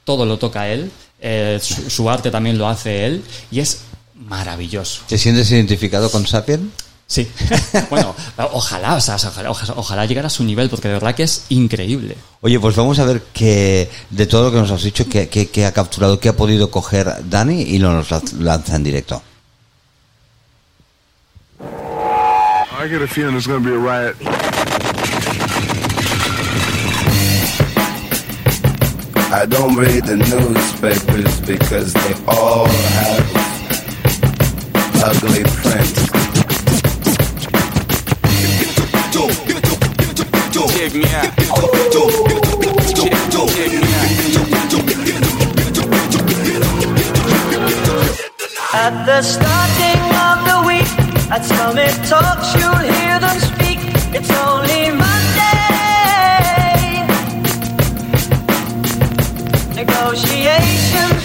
todo 0.06 0.26
lo 0.26 0.38
toca 0.40 0.70
él, 0.70 0.92
eh, 1.20 1.60
su, 1.62 1.90
su 1.90 2.10
arte 2.10 2.32
también 2.32 2.58
lo 2.58 2.70
hace 2.70 3.06
él 3.06 3.24
y 3.52 3.60
es 3.60 3.82
maravilloso. 4.16 5.02
¿Te 5.08 5.18
sientes 5.18 5.52
identificado 5.52 6.10
con 6.10 6.26
Sapien? 6.26 6.72
Sí. 7.08 7.32
bueno, 7.92 8.16
ojalá, 8.52 8.96
o 8.96 9.02
sea, 9.02 9.16
ojalá, 9.16 9.52
ojalá, 9.52 9.74
ojalá 9.78 10.06
llegar 10.06 10.26
a 10.26 10.30
su 10.30 10.44
nivel, 10.44 10.70
porque 10.70 10.88
de 10.88 10.96
verdad 10.96 11.14
que 11.14 11.24
es 11.24 11.46
increíble. 11.50 12.18
Oye, 12.42 12.60
pues 12.60 12.76
vamos 12.76 12.98
a 13.00 13.06
ver 13.06 13.22
que 13.32 13.90
de 14.10 14.26
todo 14.26 14.46
lo 14.46 14.52
que 14.52 14.58
nos 14.58 14.72
has 14.72 14.82
dicho, 14.84 15.08
que, 15.08 15.30
que- 15.30 15.50
que 15.50 15.66
ha 15.66 15.72
capturado, 15.72 16.20
que 16.20 16.30
ha 16.30 16.36
podido 16.36 16.72
coger 16.72 17.14
Dani 17.30 17.62
y 17.62 17.78
lo 17.78 17.94
nos 17.94 18.10
lanza 18.34 18.76
en 18.76 18.84
directo. 18.84 19.22
I 22.78 22.88
get 22.90 23.02
a 23.02 23.08
feeling 23.08 23.32
there's 23.32 23.48
gonna 23.48 23.60
be 23.60 23.74
a 23.74 23.78
riot. 23.78 24.16
I 29.32 29.46
don't 29.48 29.76
read 29.76 30.04
the 30.06 30.16
newspapers 30.18 31.42
because 31.42 31.94
they 31.94 32.14
all 32.28 32.66
have 32.68 33.26
ugly 35.04 35.44
prints. 35.44 36.05
At 40.86 40.92
the 49.08 49.22
starting 49.24 50.02
of 50.14 50.46
the 50.46 50.62
week, 50.68 50.86
at 51.32 51.44
Summit 51.44 51.96
Talks, 52.08 52.54
you'll 52.54 52.78
hear 52.78 53.20
them 53.20 53.40
speak. 53.40 53.80
It's 54.14 54.30
only 54.30 54.92
Monday. 54.92 55.66
Negotiations 59.74 61.25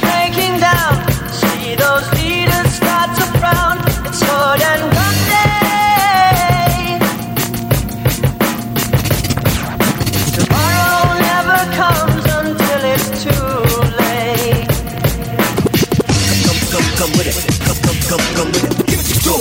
come 18.40 18.52
with 18.52 18.64
it. 18.64 18.86
Give 18.88 19.00
it 19.00 19.06
to 19.10 19.36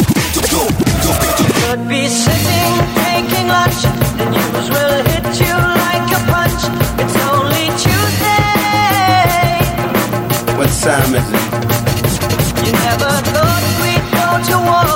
you. 0.51 0.63
Could 1.61 1.83
be 1.87 2.01
sitting, 2.07 2.73
taking 3.03 3.47
lunch, 3.47 3.79
news 4.33 4.67
will 4.73 4.97
hit 5.09 5.25
you 5.43 5.55
like 5.83 6.07
a 6.17 6.21
punch. 6.31 6.61
It's 7.01 7.17
only 7.31 7.65
Tuesday. 7.83 8.43
What 10.57 10.71
time 10.83 11.13
is 11.19 11.27
it? 11.37 11.43
You 12.65 12.73
never 12.87 13.13
thought 13.31 13.63
we'd 13.83 14.07
go 14.19 14.27
to 14.49 14.55
war 14.67 14.91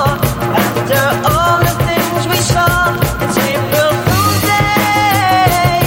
after 0.62 1.04
all 1.32 1.58
the 1.68 1.74
things 1.88 2.22
we 2.32 2.38
saw. 2.52 2.92
It's 3.24 3.38
April 3.52 3.92
Fool's 4.04 4.40
Day. 4.52 5.84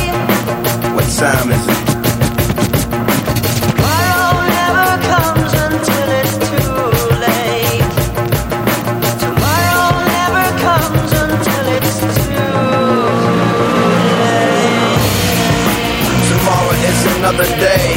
What 0.96 1.08
time 1.22 1.50
is 1.52 1.64
it? 1.66 1.67
Another 17.58 17.78
day. 17.78 17.90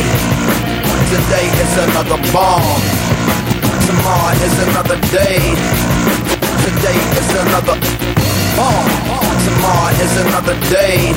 Today 1.10 1.46
is 1.60 1.76
another 1.84 2.18
bomb. 2.32 2.80
Tomorrow 3.86 4.32
is 4.44 4.56
another 4.68 4.98
day. 5.12 5.38
Today 6.64 6.98
is 7.18 7.30
another 7.44 7.76
bomb. 8.56 8.88
Tomorrow 9.44 10.00
is 10.00 10.16
another 10.24 10.56
day. 10.70 11.12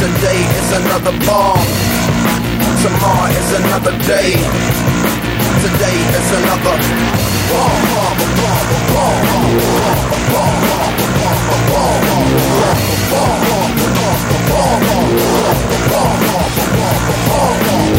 Today 0.00 0.40
is 0.58 0.72
another 0.80 1.14
bomb. 1.24 1.66
Tomorrow 2.82 3.30
is 3.30 3.52
another 3.60 3.94
day. 4.06 4.30
Today 5.60 5.96
is 6.16 6.28
another 6.40 6.76
bomb, 7.50 8.00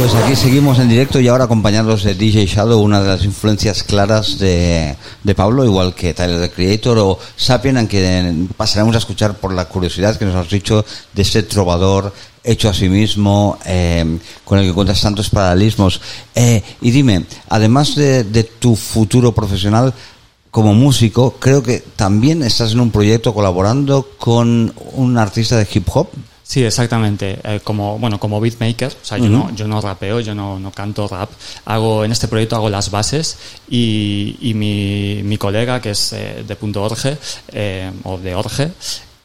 Pues 0.01 0.15
aquí 0.15 0.35
seguimos 0.35 0.79
en 0.79 0.89
directo 0.89 1.19
y 1.19 1.27
ahora 1.27 1.43
acompañados 1.43 2.03
de 2.03 2.15
DJ 2.15 2.47
Shadow, 2.47 2.81
una 2.81 3.03
de 3.03 3.07
las 3.07 3.23
influencias 3.23 3.83
claras 3.83 4.39
de, 4.39 4.95
de 5.23 5.35
Pablo, 5.35 5.63
igual 5.63 5.93
que 5.93 6.15
Tyler 6.15 6.41
the 6.41 6.49
Creator 6.49 6.97
o 6.97 7.19
Sapien, 7.35 7.77
aunque 7.77 8.47
pasaremos 8.57 8.95
a 8.95 8.97
escuchar 8.97 9.35
por 9.35 9.53
la 9.53 9.65
curiosidad 9.65 10.17
que 10.17 10.25
nos 10.25 10.33
has 10.33 10.49
dicho 10.49 10.83
de 11.13 11.21
ese 11.21 11.43
trovador 11.43 12.11
hecho 12.43 12.67
a 12.67 12.73
sí 12.73 12.89
mismo, 12.89 13.59
eh, 13.63 14.17
con 14.43 14.57
el 14.57 14.65
que 14.65 14.73
cuentas 14.73 14.99
tantos 14.99 15.29
paralelismos. 15.29 16.01
Eh, 16.33 16.63
y 16.81 16.89
dime, 16.89 17.25
además 17.49 17.93
de, 17.93 18.23
de 18.23 18.43
tu 18.43 18.75
futuro 18.75 19.33
profesional 19.33 19.93
como 20.49 20.73
músico, 20.73 21.35
creo 21.37 21.61
que 21.61 21.77
también 21.95 22.41
estás 22.41 22.71
en 22.71 22.79
un 22.79 22.89
proyecto 22.89 23.35
colaborando 23.35 24.09
con 24.17 24.73
un 24.93 25.17
artista 25.19 25.57
de 25.57 25.67
hip 25.71 25.87
hop. 25.93 26.09
Sí, 26.51 26.65
exactamente. 26.65 27.39
Eh, 27.45 27.61
como 27.63 27.97
bueno, 27.97 28.19
como 28.19 28.41
beatmaker, 28.41 28.91
o 28.91 29.05
sea, 29.05 29.17
yo 29.17 29.29
no, 29.29 29.55
yo 29.55 29.69
no 29.69 29.79
rapeo, 29.79 30.19
yo 30.19 30.35
no, 30.35 30.59
no 30.59 30.69
canto 30.69 31.07
rap. 31.07 31.31
Hago 31.63 32.03
en 32.03 32.11
este 32.11 32.27
proyecto 32.27 32.57
hago 32.57 32.69
las 32.69 32.91
bases 32.91 33.37
y, 33.69 34.35
y 34.41 34.53
mi, 34.53 35.21
mi 35.23 35.37
colega 35.37 35.79
que 35.79 35.91
es 35.91 36.11
eh, 36.11 36.43
de 36.45 36.55
punto 36.57 36.83
orge 36.83 37.17
eh, 37.53 37.89
o 38.03 38.17
de 38.17 38.35
orge 38.35 38.69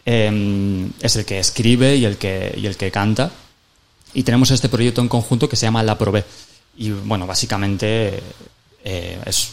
eh, 0.05 0.89
es 1.01 1.17
el 1.17 1.25
que 1.25 1.41
escribe 1.41 1.97
y 1.97 2.05
el 2.05 2.17
que 2.17 2.55
y 2.57 2.65
el 2.65 2.77
que 2.77 2.93
canta. 2.93 3.33
Y 4.15 4.23
tenemos 4.23 4.53
este 4.53 4.69
proyecto 4.69 5.01
en 5.01 5.09
conjunto 5.09 5.49
que 5.49 5.57
se 5.57 5.67
llama 5.67 5.83
La 5.83 5.99
Probé. 5.99 6.25
Y 6.77 6.91
bueno, 6.91 7.27
básicamente 7.27 8.23
eh, 8.85 9.19
es 9.27 9.51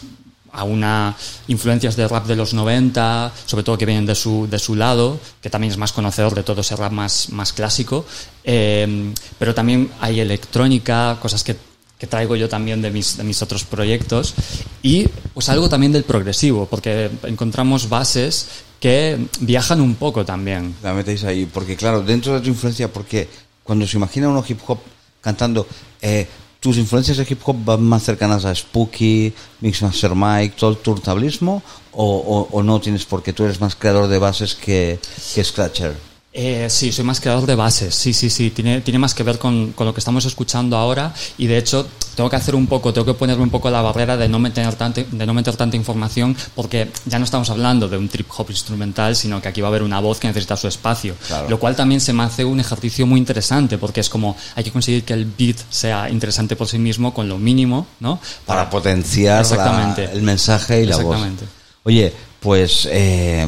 a 0.54 0.64
una 0.64 1.16
influencias 1.48 1.96
de 1.96 2.08
rap 2.08 2.26
de 2.28 2.36
los 2.36 2.54
90, 2.54 3.32
sobre 3.46 3.64
todo 3.64 3.78
que 3.78 3.86
vienen 3.86 4.06
de 4.06 4.16
su, 4.16 4.48
de 4.50 4.60
su 4.60 4.76
lado, 4.76 5.20
que 5.42 5.50
también 5.50 5.72
es 5.72 5.78
más 5.78 5.92
conocedor 5.92 6.36
de 6.36 6.44
todo 6.44 6.62
ese 6.62 6.76
rap 6.76 6.92
más, 6.92 7.30
más 7.30 7.52
clásico, 7.52 8.06
eh, 8.44 9.14
pero 9.38 9.54
también 9.54 9.92
hay 10.00 10.20
electrónica, 10.20 11.18
cosas 11.22 11.44
que, 11.44 11.58
que 11.98 12.08
traigo 12.08 12.36
yo 12.36 12.48
también 12.48 12.82
de 12.82 12.92
mis, 12.92 13.18
de 13.18 13.24
mis 13.24 13.42
otros 13.42 13.64
proyectos, 13.64 14.36
y 14.82 15.08
pues 15.34 15.50
algo 15.50 15.68
también 15.70 15.92
del 15.92 16.04
progresivo, 16.04 16.68
porque 16.68 17.10
encontramos 17.24 17.90
bases 17.90 18.48
que 18.80 19.18
viajan 19.40 19.80
un 19.80 19.96
poco 19.96 20.26
también. 20.26 20.76
La 20.84 20.94
metéis 20.94 21.24
ahí, 21.24 21.46
porque 21.46 21.76
claro, 21.76 22.02
dentro 22.02 22.34
de 22.34 22.42
tu 22.42 22.50
influencia, 22.50 22.92
porque 22.92 23.28
cuando 23.64 23.88
se 23.88 23.98
imagina 23.98 24.28
uno 24.28 24.44
hip 24.48 24.60
hop 24.68 24.80
cantando, 25.22 25.66
eh, 26.02 26.28
tus 26.64 26.78
influencias 26.78 27.18
de 27.18 27.28
hip 27.30 27.42
hop 27.44 27.58
van 27.66 27.84
más 27.84 28.04
cercanas 28.04 28.46
a 28.46 28.56
Spooky, 28.56 29.34
Mixmaster 29.60 30.16
Mike, 30.16 30.56
todo 30.58 30.72
el 30.72 30.78
turtablismo, 30.78 31.62
o, 31.92 32.06
o, 32.06 32.58
o 32.58 32.64
no 32.64 32.80
tienes 32.80 33.04
porque 33.04 33.34
tú 33.34 33.44
eres 33.44 33.60
más 33.60 33.76
creador 33.76 34.08
de 34.08 34.18
bases 34.18 34.56
que, 34.56 34.98
que 35.36 35.44
Scratcher. 35.44 36.13
Eh, 36.36 36.68
sí, 36.68 36.92
soy 36.92 37.06
más 37.06 37.22
creador 37.22 37.46
de 37.46 37.54
bases. 37.54 37.94
Sí, 37.94 38.12
sí, 38.12 38.30
sí. 38.30 38.50
Tiene, 38.50 38.82
tiene 38.82 38.98
más 38.98 39.14
que 39.14 39.22
ver 39.22 39.38
con, 39.38 39.72
con, 39.74 39.86
lo 39.86 39.94
que 39.94 40.00
estamos 40.00 40.26
escuchando 40.26 40.76
ahora. 40.78 41.14
Y 41.38 41.46
de 41.46 41.60
hecho, 41.60 41.88
tengo 42.16 42.28
que 42.28 42.36
hacer 42.36 42.56
un 42.56 42.66
poco, 42.66 42.92
tengo 42.92 43.06
que 43.06 43.14
ponerme 43.14 43.44
un 43.44 43.52
poco 43.52 43.70
la 43.70 43.84
barrera 43.84 44.18
de 44.18 44.28
no 44.28 44.40
meter 44.40 44.74
tanta, 44.74 45.04
de 45.04 45.26
no 45.28 45.34
meter 45.36 45.56
tanta 45.56 45.78
información, 45.78 46.36
porque 46.56 46.90
ya 47.06 47.20
no 47.20 47.26
estamos 47.26 47.52
hablando 47.52 47.88
de 47.88 47.98
un 47.98 48.10
trip 48.10 48.28
hop 48.36 48.48
instrumental, 48.50 49.16
sino 49.16 49.40
que 49.44 49.48
aquí 49.48 49.62
va 49.62 49.68
a 49.68 49.70
haber 49.70 49.84
una 49.84 50.00
voz 50.00 50.20
que 50.20 50.28
necesita 50.28 50.58
su 50.58 50.68
espacio. 50.68 51.16
Claro. 51.28 51.50
Lo 51.50 51.60
cual 51.60 51.76
también 51.76 52.02
se 52.02 52.14
me 52.14 52.24
hace 52.24 52.44
un 52.44 52.60
ejercicio 52.60 53.06
muy 53.06 53.20
interesante, 53.20 53.78
porque 53.78 54.00
es 54.00 54.10
como 54.10 54.36
hay 54.56 54.64
que 54.64 54.72
conseguir 54.72 55.04
que 55.04 55.14
el 55.14 55.26
beat 55.26 55.58
sea 55.70 56.10
interesante 56.10 56.56
por 56.56 56.68
sí 56.68 56.80
mismo 56.80 57.14
con 57.14 57.30
lo 57.30 57.38
mínimo, 57.38 57.86
¿no? 58.00 58.20
Para, 58.48 58.72
potenciar 58.72 59.42
Exactamente. 59.42 60.08
la- 60.08 60.12
el 60.14 60.24
mensaje 60.24 60.82
y 60.82 60.88
la 60.88 60.96
voz. 60.98 61.06
Exactamente. 61.06 61.46
Oye, 61.84 62.12
pues 62.40 62.88
eh, 62.92 63.46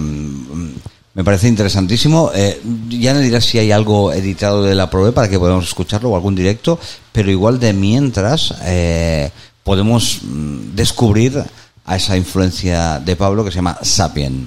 me 1.16 1.24
parece 1.24 1.47
interesantísimo. 1.47 2.30
Eh, 2.36 2.61
ya 2.89 3.13
me 3.13 3.22
dirás 3.22 3.45
si 3.45 3.57
hay 3.57 3.72
algo 3.72 4.11
editado 4.11 4.61
de 4.61 4.76
la 4.76 4.89
Probe 4.89 5.13
para 5.13 5.30
que 5.30 5.39
podamos 5.39 5.66
escucharlo 5.66 6.09
o 6.09 6.16
algún 6.16 6.36
directo, 6.36 6.78
pero 7.11 7.32
igual 7.32 7.57
de 7.57 7.74
mientras 7.74 8.53
eh, 8.63 9.32
podemos 9.63 10.20
mm, 10.22 10.76
descubrir 10.76 11.41
a 11.86 11.95
esa 11.95 12.18
influencia 12.18 12.99
de 12.99 13.16
Pablo 13.16 13.45
que 13.45 13.51
se 13.51 13.55
llama 13.55 13.78
Sapien. 13.82 14.45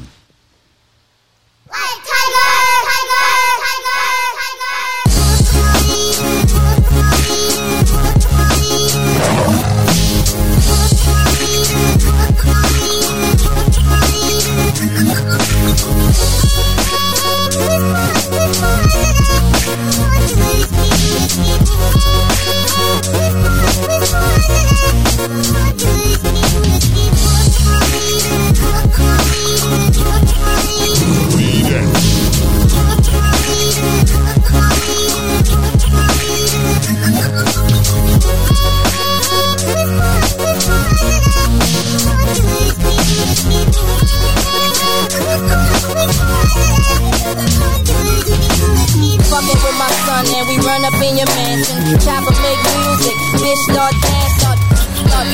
Up 50.89 51.03
in 51.03 51.17
your 51.19 51.27
mansion. 51.27 51.99
Chopper 52.01 52.35
make 52.43 52.63
music, 52.73 53.17
bitch 53.41 53.63
start 53.71 53.93
dance, 54.03 54.35
start, 54.39 54.59
start, 54.97 55.27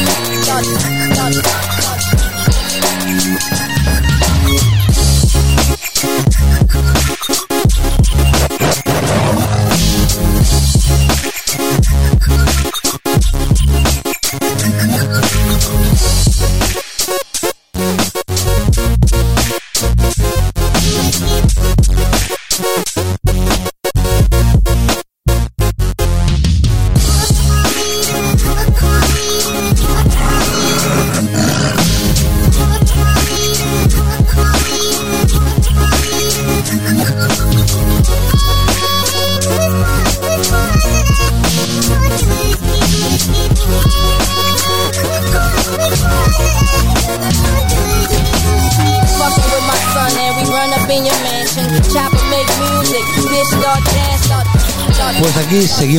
start, 0.42 0.64
start, 0.64 1.34
start. 1.34 1.73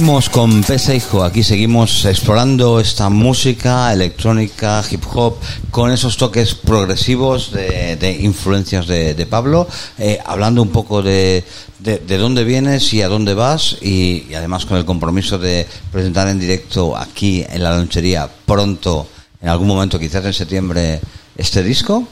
Seguimos 0.05 0.29
con 0.29 0.61
Peseijo, 0.61 1.23
aquí 1.23 1.41
seguimos 1.41 2.05
explorando 2.05 2.79
esta 2.79 3.09
música 3.09 3.91
electrónica, 3.91 4.83
hip 4.91 5.01
hop, 5.11 5.37
con 5.71 5.91
esos 5.91 6.15
toques 6.15 6.53
progresivos 6.53 7.51
de, 7.51 7.95
de 7.95 8.11
influencias 8.11 8.85
de, 8.85 9.25
Pablo, 9.27 9.67
eh, 9.97 10.19
hablando 10.23 10.61
un 10.61 10.69
poco 10.69 11.01
de, 11.01 11.43
de, 11.79 11.97
de 11.97 12.17
dónde 12.19 12.43
vienes 12.43 12.93
y 12.93 13.01
a 13.01 13.07
dónde 13.07 13.33
vas, 13.33 13.77
y, 13.81 14.31
además 14.35 14.67
con 14.67 14.77
el 14.77 14.85
compromiso 14.85 15.39
de 15.39 15.65
presentar 15.91 16.27
en 16.27 16.39
directo 16.39 16.95
aquí 16.95 17.43
en 17.49 17.63
la 17.63 17.75
lonchería 17.75 18.29
pronto, 18.45 19.07
en 19.41 19.49
algún 19.49 19.67
momento, 19.67 19.97
quizás 19.97 20.23
en 20.23 20.33
septiembre, 20.33 21.01
este 21.35 21.63
disco. 21.63 22.07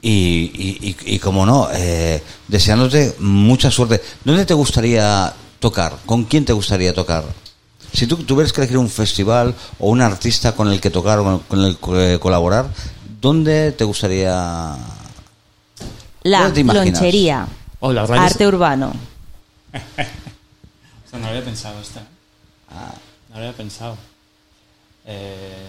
Y, 0.00 0.50
y, 0.54 0.96
y, 1.06 1.14
y 1.14 1.18
como 1.18 1.46
no, 1.46 1.68
eh, 1.72 2.22
deseándote 2.48 3.16
mucha 3.20 3.70
suerte. 3.70 4.02
¿Dónde 4.22 4.44
te 4.44 4.52
gustaría 4.52 5.32
tocar? 5.64 5.96
¿Con 6.04 6.24
quién 6.24 6.44
te 6.44 6.52
gustaría 6.52 6.92
tocar? 6.92 7.24
Si 7.94 8.06
tú 8.06 8.16
tuvieras 8.18 8.52
que 8.52 8.60
elegir 8.60 8.76
un 8.76 8.90
festival 8.90 9.54
o 9.78 9.88
un 9.88 10.02
artista 10.02 10.52
con 10.54 10.68
el 10.68 10.78
que 10.78 10.90
tocar 10.90 11.20
o 11.20 11.40
con 11.48 11.64
el 11.64 11.78
que 11.78 12.18
colaborar, 12.20 12.66
¿dónde 13.18 13.72
te 13.72 13.84
gustaría...? 13.84 14.76
La 16.24 16.42
¿Dónde 16.42 16.64
te 16.64 16.74
lonchería. 16.74 17.46
Oh, 17.80 17.92
radios- 17.94 18.32
Arte 18.32 18.46
urbano. 18.46 18.92
O 21.06 21.10
sea, 21.10 21.18
no 21.20 21.28
había 21.28 21.44
pensado 21.44 21.80
esta. 21.80 22.00
No 23.30 23.36
había 23.36 23.52
pensado. 23.52 23.96
Eh, 25.06 25.66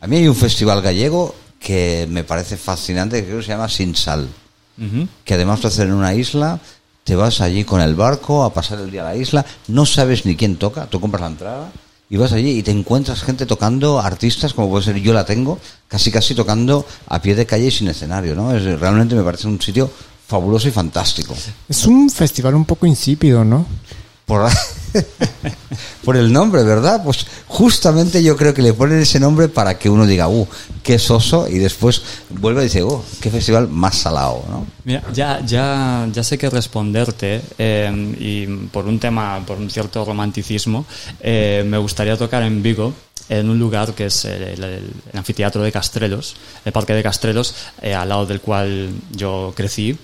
A 0.00 0.06
mí 0.08 0.16
hay 0.16 0.28
un 0.28 0.34
festival 0.36 0.82
gallego 0.82 1.34
que 1.60 2.06
me 2.10 2.24
parece 2.24 2.56
fascinante, 2.56 3.20
que 3.20 3.26
creo 3.26 3.38
que 3.38 3.44
se 3.44 3.52
llama 3.52 3.68
Sin 3.68 3.94
Sal, 3.94 4.28
que 5.24 5.34
además 5.34 5.62
lo 5.62 5.68
hacen 5.68 5.88
en 5.88 5.94
una 5.94 6.14
isla, 6.14 6.58
te 7.10 7.16
vas 7.16 7.40
allí 7.40 7.64
con 7.64 7.80
el 7.80 7.96
barco 7.96 8.44
a 8.44 8.54
pasar 8.54 8.78
el 8.78 8.88
día 8.88 9.00
a 9.00 9.06
la 9.06 9.16
isla, 9.16 9.44
no 9.66 9.84
sabes 9.84 10.24
ni 10.26 10.36
quién 10.36 10.54
toca, 10.54 10.86
tú 10.86 11.00
compras 11.00 11.22
la 11.22 11.26
entrada 11.26 11.72
y 12.08 12.16
vas 12.16 12.30
allí 12.30 12.50
y 12.50 12.62
te 12.62 12.70
encuentras 12.70 13.24
gente 13.24 13.46
tocando, 13.46 13.98
artistas 13.98 14.54
como 14.54 14.70
puede 14.70 14.84
ser 14.84 15.00
Yo 15.00 15.12
la 15.12 15.24
tengo, 15.24 15.58
casi 15.88 16.12
casi 16.12 16.36
tocando 16.36 16.86
a 17.08 17.20
pie 17.20 17.34
de 17.34 17.46
calle 17.46 17.66
y 17.66 17.70
sin 17.72 17.88
escenario, 17.88 18.36
¿no? 18.36 18.54
Es, 18.54 18.62
realmente 18.78 19.16
me 19.16 19.24
parece 19.24 19.48
un 19.48 19.60
sitio 19.60 19.90
fabuloso 20.28 20.68
y 20.68 20.70
fantástico. 20.70 21.34
Es 21.68 21.84
un 21.84 22.08
festival 22.10 22.54
un 22.54 22.64
poco 22.64 22.86
insípido, 22.86 23.44
¿no? 23.44 23.66
Por, 24.24 24.48
por 26.04 26.16
el 26.16 26.32
nombre, 26.32 26.62
¿verdad? 26.62 27.02
Pues 27.04 27.26
justamente 27.46 28.22
yo 28.22 28.36
creo 28.36 28.54
que 28.54 28.62
le 28.62 28.72
ponen 28.72 29.00
ese 29.00 29.20
nombre 29.20 29.48
para 29.48 29.78
que 29.78 29.90
uno 29.90 30.06
diga, 30.06 30.28
uh, 30.28 30.46
qué 30.82 30.98
soso, 30.98 31.48
y 31.48 31.58
después 31.58 32.02
vuelve 32.30 32.62
y 32.62 32.64
dice, 32.64 32.82
uh, 32.82 33.02
qué 33.20 33.30
festival 33.30 33.68
más 33.68 33.96
salado, 33.96 34.44
¿no? 34.48 34.66
Mira, 34.84 35.02
ya, 35.12 35.40
ya, 35.44 36.08
ya 36.12 36.24
sé 36.24 36.38
que 36.38 36.48
responderte 36.50 37.42
eh, 37.58 38.14
y 38.18 38.46
por 38.68 38.86
un 38.86 38.98
tema, 38.98 39.42
por 39.46 39.58
un 39.58 39.70
cierto 39.70 40.04
romanticismo, 40.04 40.84
eh, 41.20 41.64
me 41.66 41.78
gustaría 41.78 42.16
tocar 42.16 42.42
en 42.42 42.62
Vigo 42.62 42.92
en 43.30 43.48
un 43.48 43.58
lugar 43.58 43.94
que 43.94 44.06
es 44.06 44.24
el, 44.26 44.42
el- 44.42 44.64
el 44.64 45.18
anfiteatro 45.18 45.62
de 45.62 45.72
Castrelos, 45.72 46.36
el 46.64 46.72
parque 46.72 46.92
de 46.92 47.02
Castrelos, 47.02 47.54
eh, 47.80 47.94
al 47.94 48.08
lado 48.10 48.26
del 48.26 48.40
cual 48.42 48.90
yo 49.12 49.54
crecí. 49.56 49.96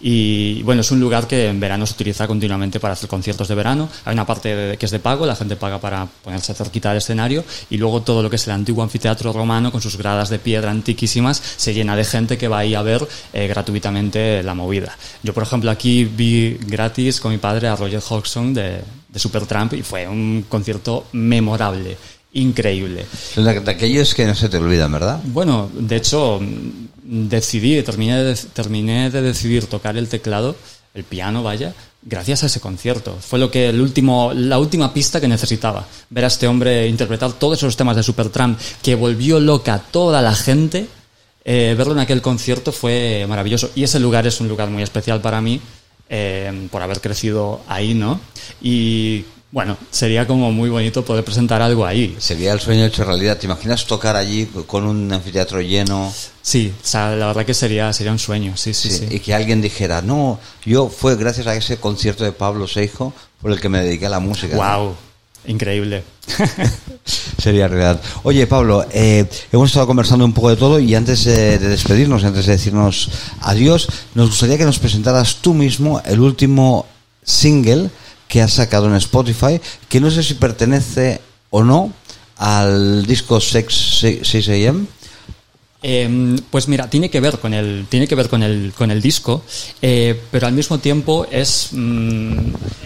Y 0.00 0.62
bueno, 0.62 0.82
es 0.82 0.90
un 0.92 1.00
lugar 1.00 1.26
que 1.26 1.48
en 1.48 1.58
verano 1.58 1.84
se 1.84 1.94
utiliza 1.94 2.28
continuamente 2.28 2.78
para 2.78 2.92
hacer 2.94 3.08
conciertos 3.08 3.48
de 3.48 3.56
verano. 3.56 3.88
Hay 4.04 4.12
una 4.14 4.24
parte 4.24 4.54
de- 4.54 4.76
que 4.76 4.86
es 4.86 4.92
de 4.92 5.00
pago, 5.00 5.26
la 5.26 5.34
gente 5.34 5.56
paga 5.56 5.80
para 5.80 6.06
ponerse 6.22 6.54
cerquita 6.54 6.90
del 6.90 6.98
escenario 6.98 7.42
y 7.70 7.76
luego 7.76 8.02
todo 8.02 8.22
lo 8.22 8.30
que 8.30 8.36
es 8.36 8.46
el 8.46 8.52
antiguo 8.52 8.84
anfiteatro 8.84 9.32
romano 9.32 9.72
con 9.72 9.80
sus 9.80 9.96
gradas 9.96 10.28
de 10.28 10.38
piedra 10.38 10.70
antiquísimas 10.70 11.42
se 11.56 11.74
llena 11.74 11.96
de 11.96 12.04
gente 12.04 12.38
que 12.38 12.46
va 12.46 12.58
ahí 12.58 12.74
a 12.76 12.82
ver 12.82 13.04
eh, 13.32 13.48
gratuitamente 13.48 14.42
la 14.44 14.54
movida. 14.54 14.96
Yo, 15.24 15.34
por 15.34 15.42
ejemplo, 15.42 15.70
aquí 15.72 16.04
vi 16.04 16.56
gratis 16.60 17.20
con 17.20 17.32
mi 17.32 17.38
padre 17.38 17.66
a 17.66 17.74
Roger 17.74 18.00
Hodgson 18.08 18.54
de, 18.54 18.80
de 19.08 19.18
Supertramp 19.18 19.72
y 19.74 19.82
fue 19.82 20.06
un 20.06 20.44
concierto 20.48 21.06
memorable, 21.12 21.96
increíble. 22.34 23.06
De, 23.36 23.70
aquellos 23.70 24.14
que 24.14 24.26
no 24.26 24.34
se 24.34 24.48
te 24.48 24.58
olvidan, 24.58 24.92
¿verdad? 24.92 25.20
Bueno, 25.24 25.70
de 25.72 25.96
hecho, 25.96 26.40
decidí, 27.02 27.82
terminé 27.82 28.22
de, 28.22 28.34
terminé 28.52 29.10
de 29.10 29.22
decidir 29.22 29.66
tocar 29.66 29.96
el 29.96 30.08
teclado, 30.08 30.56
el 30.94 31.04
piano, 31.04 31.42
vaya, 31.42 31.74
gracias 32.02 32.42
a 32.42 32.46
ese 32.46 32.60
concierto. 32.60 33.16
Fue 33.20 33.38
lo 33.38 33.50
que 33.50 33.68
el 33.68 33.80
último, 33.80 34.32
la 34.34 34.58
última 34.58 34.92
pista 34.92 35.20
que 35.20 35.28
necesitaba. 35.28 35.86
Ver 36.10 36.24
a 36.24 36.28
este 36.28 36.46
hombre 36.46 36.88
interpretar 36.88 37.32
todos 37.32 37.58
esos 37.58 37.76
temas 37.76 37.96
de 37.96 38.02
Supertramp 38.02 38.58
que 38.82 38.94
volvió 38.94 39.40
loca 39.40 39.74
a 39.74 39.78
toda 39.78 40.20
la 40.20 40.34
gente. 40.34 40.86
eh, 41.46 41.74
verlo 41.76 41.92
en 41.92 42.00
aquel 42.00 42.22
concierto 42.22 42.72
fue 42.72 43.26
maravilloso. 43.28 43.70
Y 43.74 43.84
ese 43.84 44.00
lugar 44.00 44.26
es 44.26 44.40
un 44.40 44.48
lugar 44.48 44.70
muy 44.70 44.82
especial 44.82 45.20
para 45.20 45.40
mí, 45.40 45.60
eh, 46.08 46.68
por 46.70 46.82
haber 46.82 47.00
crecido 47.00 47.60
ahí, 47.68 47.94
¿no? 47.94 48.18
Y 48.62 49.24
bueno, 49.54 49.78
sería 49.92 50.26
como 50.26 50.50
muy 50.50 50.68
bonito 50.68 51.04
poder 51.04 51.22
presentar 51.22 51.62
algo 51.62 51.86
ahí. 51.86 52.16
Sería 52.18 52.52
el 52.52 52.58
sueño 52.58 52.86
hecho 52.86 53.04
realidad. 53.04 53.38
¿Te 53.38 53.46
imaginas 53.46 53.86
tocar 53.86 54.16
allí 54.16 54.46
con 54.66 54.84
un 54.84 55.12
anfiteatro 55.12 55.60
lleno? 55.60 56.12
Sí, 56.42 56.74
o 56.76 56.84
sea, 56.84 57.14
la 57.14 57.28
verdad 57.28 57.46
que 57.46 57.54
sería, 57.54 57.92
sería 57.92 58.10
un 58.10 58.18
sueño, 58.18 58.56
sí, 58.56 58.74
sí, 58.74 58.90
sí. 58.90 59.06
Y 59.08 59.20
que 59.20 59.32
alguien 59.32 59.62
dijera, 59.62 60.02
no, 60.02 60.40
yo 60.66 60.88
fue 60.88 61.14
gracias 61.14 61.46
a 61.46 61.54
ese 61.54 61.76
concierto 61.76 62.24
de 62.24 62.32
Pablo 62.32 62.66
Seijo 62.66 63.12
por 63.40 63.52
el 63.52 63.60
que 63.60 63.68
me 63.68 63.80
dediqué 63.80 64.06
a 64.06 64.10
la 64.10 64.18
música. 64.18 64.56
Wow, 64.56 64.96
increíble. 65.46 66.02
Sería 67.38 67.68
realidad. 67.68 68.02
Oye, 68.24 68.48
Pablo, 68.48 68.84
eh, 68.90 69.24
hemos 69.52 69.70
estado 69.70 69.86
conversando 69.86 70.24
un 70.24 70.32
poco 70.32 70.50
de 70.50 70.56
todo 70.56 70.80
y 70.80 70.96
antes 70.96 71.22
de, 71.26 71.60
de 71.60 71.68
despedirnos, 71.68 72.24
antes 72.24 72.46
de 72.46 72.52
decirnos 72.54 73.08
adiós, 73.40 73.86
nos 74.16 74.30
gustaría 74.30 74.58
que 74.58 74.64
nos 74.64 74.80
presentaras 74.80 75.36
tú 75.36 75.54
mismo 75.54 76.02
el 76.04 76.18
último 76.18 76.86
single 77.22 77.88
que 78.34 78.42
has 78.42 78.54
sacado 78.54 78.88
en 78.88 78.96
Spotify, 78.96 79.60
que 79.88 80.00
no 80.00 80.10
sé 80.10 80.24
si 80.24 80.34
pertenece 80.34 81.20
o 81.50 81.62
no 81.62 81.92
al 82.36 83.06
disco 83.06 83.40
Sex 83.40 84.00
6 84.24 84.48
AM. 84.48 84.88
Eh, 85.80 86.36
pues 86.50 86.66
mira, 86.66 86.90
tiene 86.90 87.10
que 87.10 87.20
ver 87.20 87.38
con 87.38 87.54
el, 87.54 87.86
tiene 87.88 88.08
que 88.08 88.16
ver 88.16 88.28
con 88.28 88.42
el, 88.42 88.72
con 88.76 88.90
el 88.90 89.00
disco, 89.00 89.44
eh, 89.80 90.20
pero 90.32 90.48
al 90.48 90.52
mismo 90.52 90.78
tiempo 90.78 91.28
es 91.30 91.68
mm, 91.70 92.38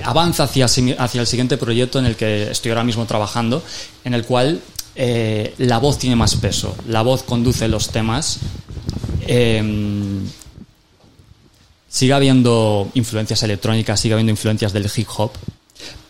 avanza 0.05 0.43
hacia, 0.43 0.67
hacia 0.67 1.21
el 1.23 1.27
siguiente 1.27 1.57
proyecto 1.57 1.99
en 1.99 2.05
el 2.05 2.17
que 2.17 2.51
estoy 2.51 2.73
ahora 2.73 2.85
mismo 2.85 3.07
trabajando, 3.07 3.63
en 4.05 4.13
el 4.13 4.27
cual 4.27 4.61
eh, 4.97 5.55
la 5.57 5.79
voz 5.79 5.99
tiene 5.99 6.15
más 6.15 6.37
peso, 6.37 6.77
la 6.89 7.01
voz 7.01 7.23
conduce 7.23 7.69
los 7.69 7.89
temas. 7.89 8.41
eh, 9.27 9.63
sigue 11.89 12.13
habiendo 12.13 12.89
influencias 12.95 13.43
electrónicas, 13.43 14.01
sigue 14.01 14.15
habiendo 14.15 14.31
influencias 14.31 14.73
del 14.73 14.91
hip 14.95 15.09
hop, 15.17 15.33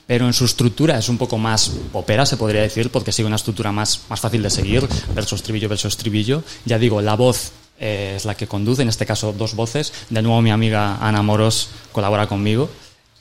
pero 0.06 0.26
en 0.26 0.32
su 0.32 0.46
estructura 0.46 0.98
es 0.98 1.08
un 1.08 1.18
poco 1.18 1.36
más 1.38 1.70
popera, 1.92 2.24
se 2.24 2.36
podría 2.36 2.62
decir, 2.62 2.90
porque 2.90 3.12
sigue 3.12 3.26
una 3.26 3.36
estructura 3.36 3.72
más, 3.72 4.00
más 4.08 4.18
fácil 4.20 4.42
de 4.42 4.50
seguir, 4.50 4.88
verso 5.14 5.36
estribillo, 5.36 5.68
verso 5.68 5.86
estribillo. 5.86 6.42
Ya 6.64 6.78
digo, 6.78 7.02
la 7.02 7.14
voz 7.14 7.52
eh, 7.78 8.14
es 8.16 8.24
la 8.24 8.34
que 8.34 8.46
conduce, 8.46 8.82
en 8.82 8.88
este 8.88 9.04
caso 9.04 9.34
dos 9.34 9.54
voces. 9.54 9.92
De 10.08 10.22
nuevo 10.22 10.40
mi 10.40 10.50
amiga 10.50 10.96
Ana 10.96 11.22
Moros 11.22 11.68
colabora 11.92 12.26
conmigo. 12.26 12.70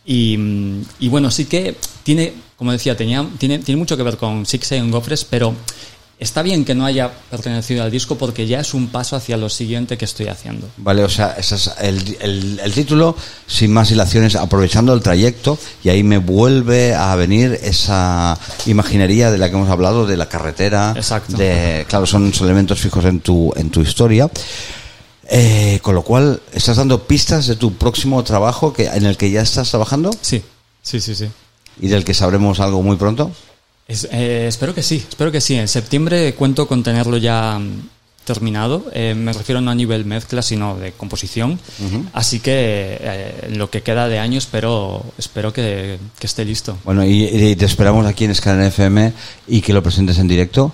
Y, 0.10 0.38
bueno, 1.10 1.30
sí 1.30 1.46
que 1.46 1.76
tiene, 2.04 2.34
como 2.56 2.72
decía, 2.72 2.96
tenía, 2.96 3.28
tiene, 3.38 3.60
tiene 3.60 3.78
mucho 3.78 3.98
que 3.98 4.04
ver 4.04 4.16
con 4.16 4.46
Six 4.46 4.72
and 4.72 4.90
Gofres, 4.90 5.26
pero 5.26 5.54
está 6.20 6.42
bien 6.42 6.66
que 6.66 6.74
no 6.76 6.86
haya 6.86 7.12
pertenecido 7.30 7.84
al 7.84 7.92
disco 7.92 8.16
porque 8.18 8.48
ya 8.48 8.60
es 8.60 8.74
un 8.74 8.88
paso 8.88 9.16
hacia 9.16 9.38
lo 9.38 9.50
siguiente 9.50 9.98
que 9.98 10.06
estoy 10.06 10.28
haciendo. 10.28 10.68
Vale, 10.78 11.04
o 11.04 11.10
sea, 11.10 11.36
ese 11.38 11.56
es 11.56 11.70
el, 11.80 12.18
el- 12.22 12.60
el 12.64 12.74
título, 12.74 13.16
sin 13.46 13.72
más 13.72 13.90
dilaciones, 13.90 14.36
aprovechando 14.36 14.94
el 14.94 15.02
trayecto, 15.02 15.58
y 15.84 15.90
ahí 15.90 16.04
me 16.04 16.18
vuelve 16.18 16.96
a 16.96 17.16
venir 17.16 17.60
esa 17.62 18.38
imaginería 18.66 19.30
de 19.32 19.38
la 19.38 19.50
que 19.50 19.56
hemos 19.56 19.70
hablado, 19.70 20.08
de 20.08 20.18
la 20.18 20.28
carretera. 20.28 20.94
Exacto. 20.96 21.38
De, 21.38 21.86
claro, 21.88 22.06
son 22.08 22.32
elementos 22.42 22.80
fijos 22.80 23.06
en 23.06 23.20
tu, 23.20 23.54
en 23.56 23.70
tu 23.70 23.82
historia. 23.82 24.30
Eh, 25.30 25.80
con 25.82 25.94
lo 25.94 26.04
cual, 26.04 26.42
¿estás 26.54 26.78
dando 26.78 27.04
pistas 27.06 27.48
de 27.48 27.58
tu 27.58 27.74
próximo 27.74 28.24
trabajo 28.24 28.72
que, 28.72 28.86
en 28.86 29.06
el 29.06 29.18
que 29.18 29.30
ya 29.30 29.42
estás 29.42 29.70
trabajando? 29.70 30.10
Sí, 30.22 30.42
sí, 30.82 31.02
sí, 31.02 31.16
sí. 31.16 31.28
¿Y 31.82 31.90
del 31.90 32.06
que 32.06 32.14
sabremos 32.14 32.60
algo 32.62 32.82
muy 32.82 32.96
pronto? 32.96 33.30
Es- 33.88 34.08
eh, 34.12 34.46
espero 34.48 34.74
que 34.76 34.84
sí, 34.84 35.04
espero 35.08 35.32
que 35.32 35.42
sí. 35.42 35.56
En 35.56 35.68
septiembre 35.68 36.34
cuento 36.36 36.68
con 36.68 36.84
tenerlo 36.84 37.18
ya 37.18 37.58
mm, 37.58 37.90
terminado. 38.26 38.86
Eh, 38.94 39.16
me 39.16 39.32
refiero 39.32 39.62
no 39.62 39.72
a 39.72 39.76
nivel 39.76 40.04
mezcla, 40.04 40.42
sino 40.42 40.76
de 40.78 40.92
composición. 40.92 41.58
Así 42.14 42.40
que 42.42 42.98
eh, 43.00 43.50
lo 43.56 43.70
que 43.70 43.84
queda 43.84 44.08
de 44.10 44.20
año 44.20 44.38
espero, 44.38 45.06
espero 45.18 45.54
que, 45.54 45.98
que 46.20 46.28
esté 46.28 46.44
listo. 46.44 46.78
Bueno, 46.84 47.06
y, 47.06 47.24
y 47.24 47.56
te 47.56 47.66
esperamos 47.66 48.06
aquí 48.06 48.26
en 48.26 48.36
Scanner 48.36 48.68
FM 48.68 49.14
y 49.48 49.62
que 49.62 49.72
lo 49.74 49.82
presentes 49.82 50.18
en 50.20 50.28
directo. 50.28 50.74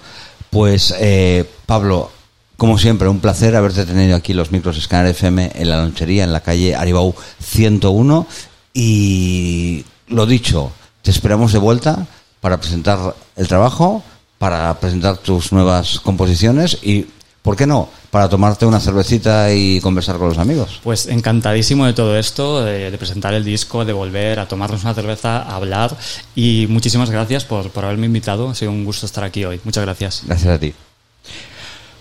Pues, 0.50 0.94
eh, 1.00 1.46
Pablo, 1.68 2.12
como 2.58 2.80
siempre, 2.80 3.08
un 3.08 3.20
placer 3.20 3.56
haberte 3.56 3.86
tenido 3.86 4.16
aquí 4.16 4.34
los 4.34 4.52
micros 4.52 4.82
Scanner 4.82 5.12
FM 5.12 5.52
en 5.54 5.70
la 5.70 5.78
lonchería, 5.78 6.24
en 6.24 6.34
la 6.34 6.42
calle 6.42 6.76
Aribau 6.76 7.14
101. 7.40 8.26
Y 8.74 9.86
lo 10.08 10.26
dicho, 10.26 10.72
te 11.04 11.12
esperamos 11.12 11.54
de 11.54 11.60
vuelta 11.60 12.08
para 12.44 12.58
presentar 12.58 13.16
el 13.38 13.48
trabajo, 13.48 14.04
para 14.38 14.78
presentar 14.78 15.16
tus 15.16 15.54
nuevas 15.54 16.02
composiciones 16.02 16.78
y 16.84 17.06
¿por 17.42 17.56
qué 17.56 17.66
no? 17.66 17.88
Para 18.12 18.28
tomarte 18.28 18.66
una 18.66 18.82
cervecita 18.82 19.54
y 19.54 19.80
conversar 19.80 20.18
con 20.18 20.28
los 20.28 20.38
amigos. 20.38 20.82
Pues 20.84 21.08
encantadísimo 21.08 21.86
de 21.86 21.94
todo 21.94 22.18
esto, 22.18 22.62
de, 22.62 22.92
de 22.92 22.98
presentar 22.98 23.34
el 23.34 23.46
disco, 23.46 23.86
de 23.86 23.94
volver 23.94 24.42
a 24.42 24.46
tomarnos 24.46 24.84
una 24.84 24.94
cerveza, 24.94 25.38
a 25.42 25.56
hablar 25.56 25.96
y 26.36 26.68
muchísimas 26.68 27.10
gracias 27.10 27.46
por, 27.46 27.70
por 27.70 27.86
haberme 27.86 28.08
invitado. 28.08 28.50
Ha 28.50 28.56
sido 28.56 28.72
un 28.72 28.84
gusto 28.84 29.06
estar 29.06 29.24
aquí 29.24 29.46
hoy. 29.46 29.62
Muchas 29.64 29.86
gracias. 29.86 30.24
Gracias 30.26 30.54
a 30.54 30.60
ti. 30.60 30.74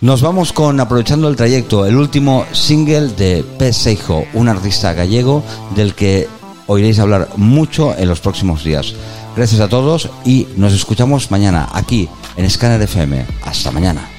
Nos 0.01 0.22
vamos 0.22 0.53
con 0.53 0.80
Aprovechando 0.80 1.28
el 1.28 1.36
Trayecto, 1.36 1.86
el 1.86 1.95
último 1.95 2.47
single 2.51 3.11
de 3.11 3.45
Pez 3.61 3.76
Seijo, 3.76 4.26
un 4.34 4.49
artista 4.49 4.93
gallego 4.93 5.45
del 5.76 5.95
que 5.95 6.26
oiréis 6.66 6.99
hablar 6.99 7.28
mucho 7.36 7.97
en 7.97 8.09
los 8.09 8.18
próximos 8.18 8.64
días. 8.64 8.95
Gracias 9.35 9.61
a 9.61 9.68
todos 9.68 10.11
y 10.24 10.47
nos 10.57 10.74
escuchamos 10.74 11.30
mañana 11.30 11.68
aquí 11.72 12.09
en 12.37 12.51
Scanner 12.51 12.83
FM. 12.83 13.24
Hasta 13.45 13.70
mañana. 13.70 14.11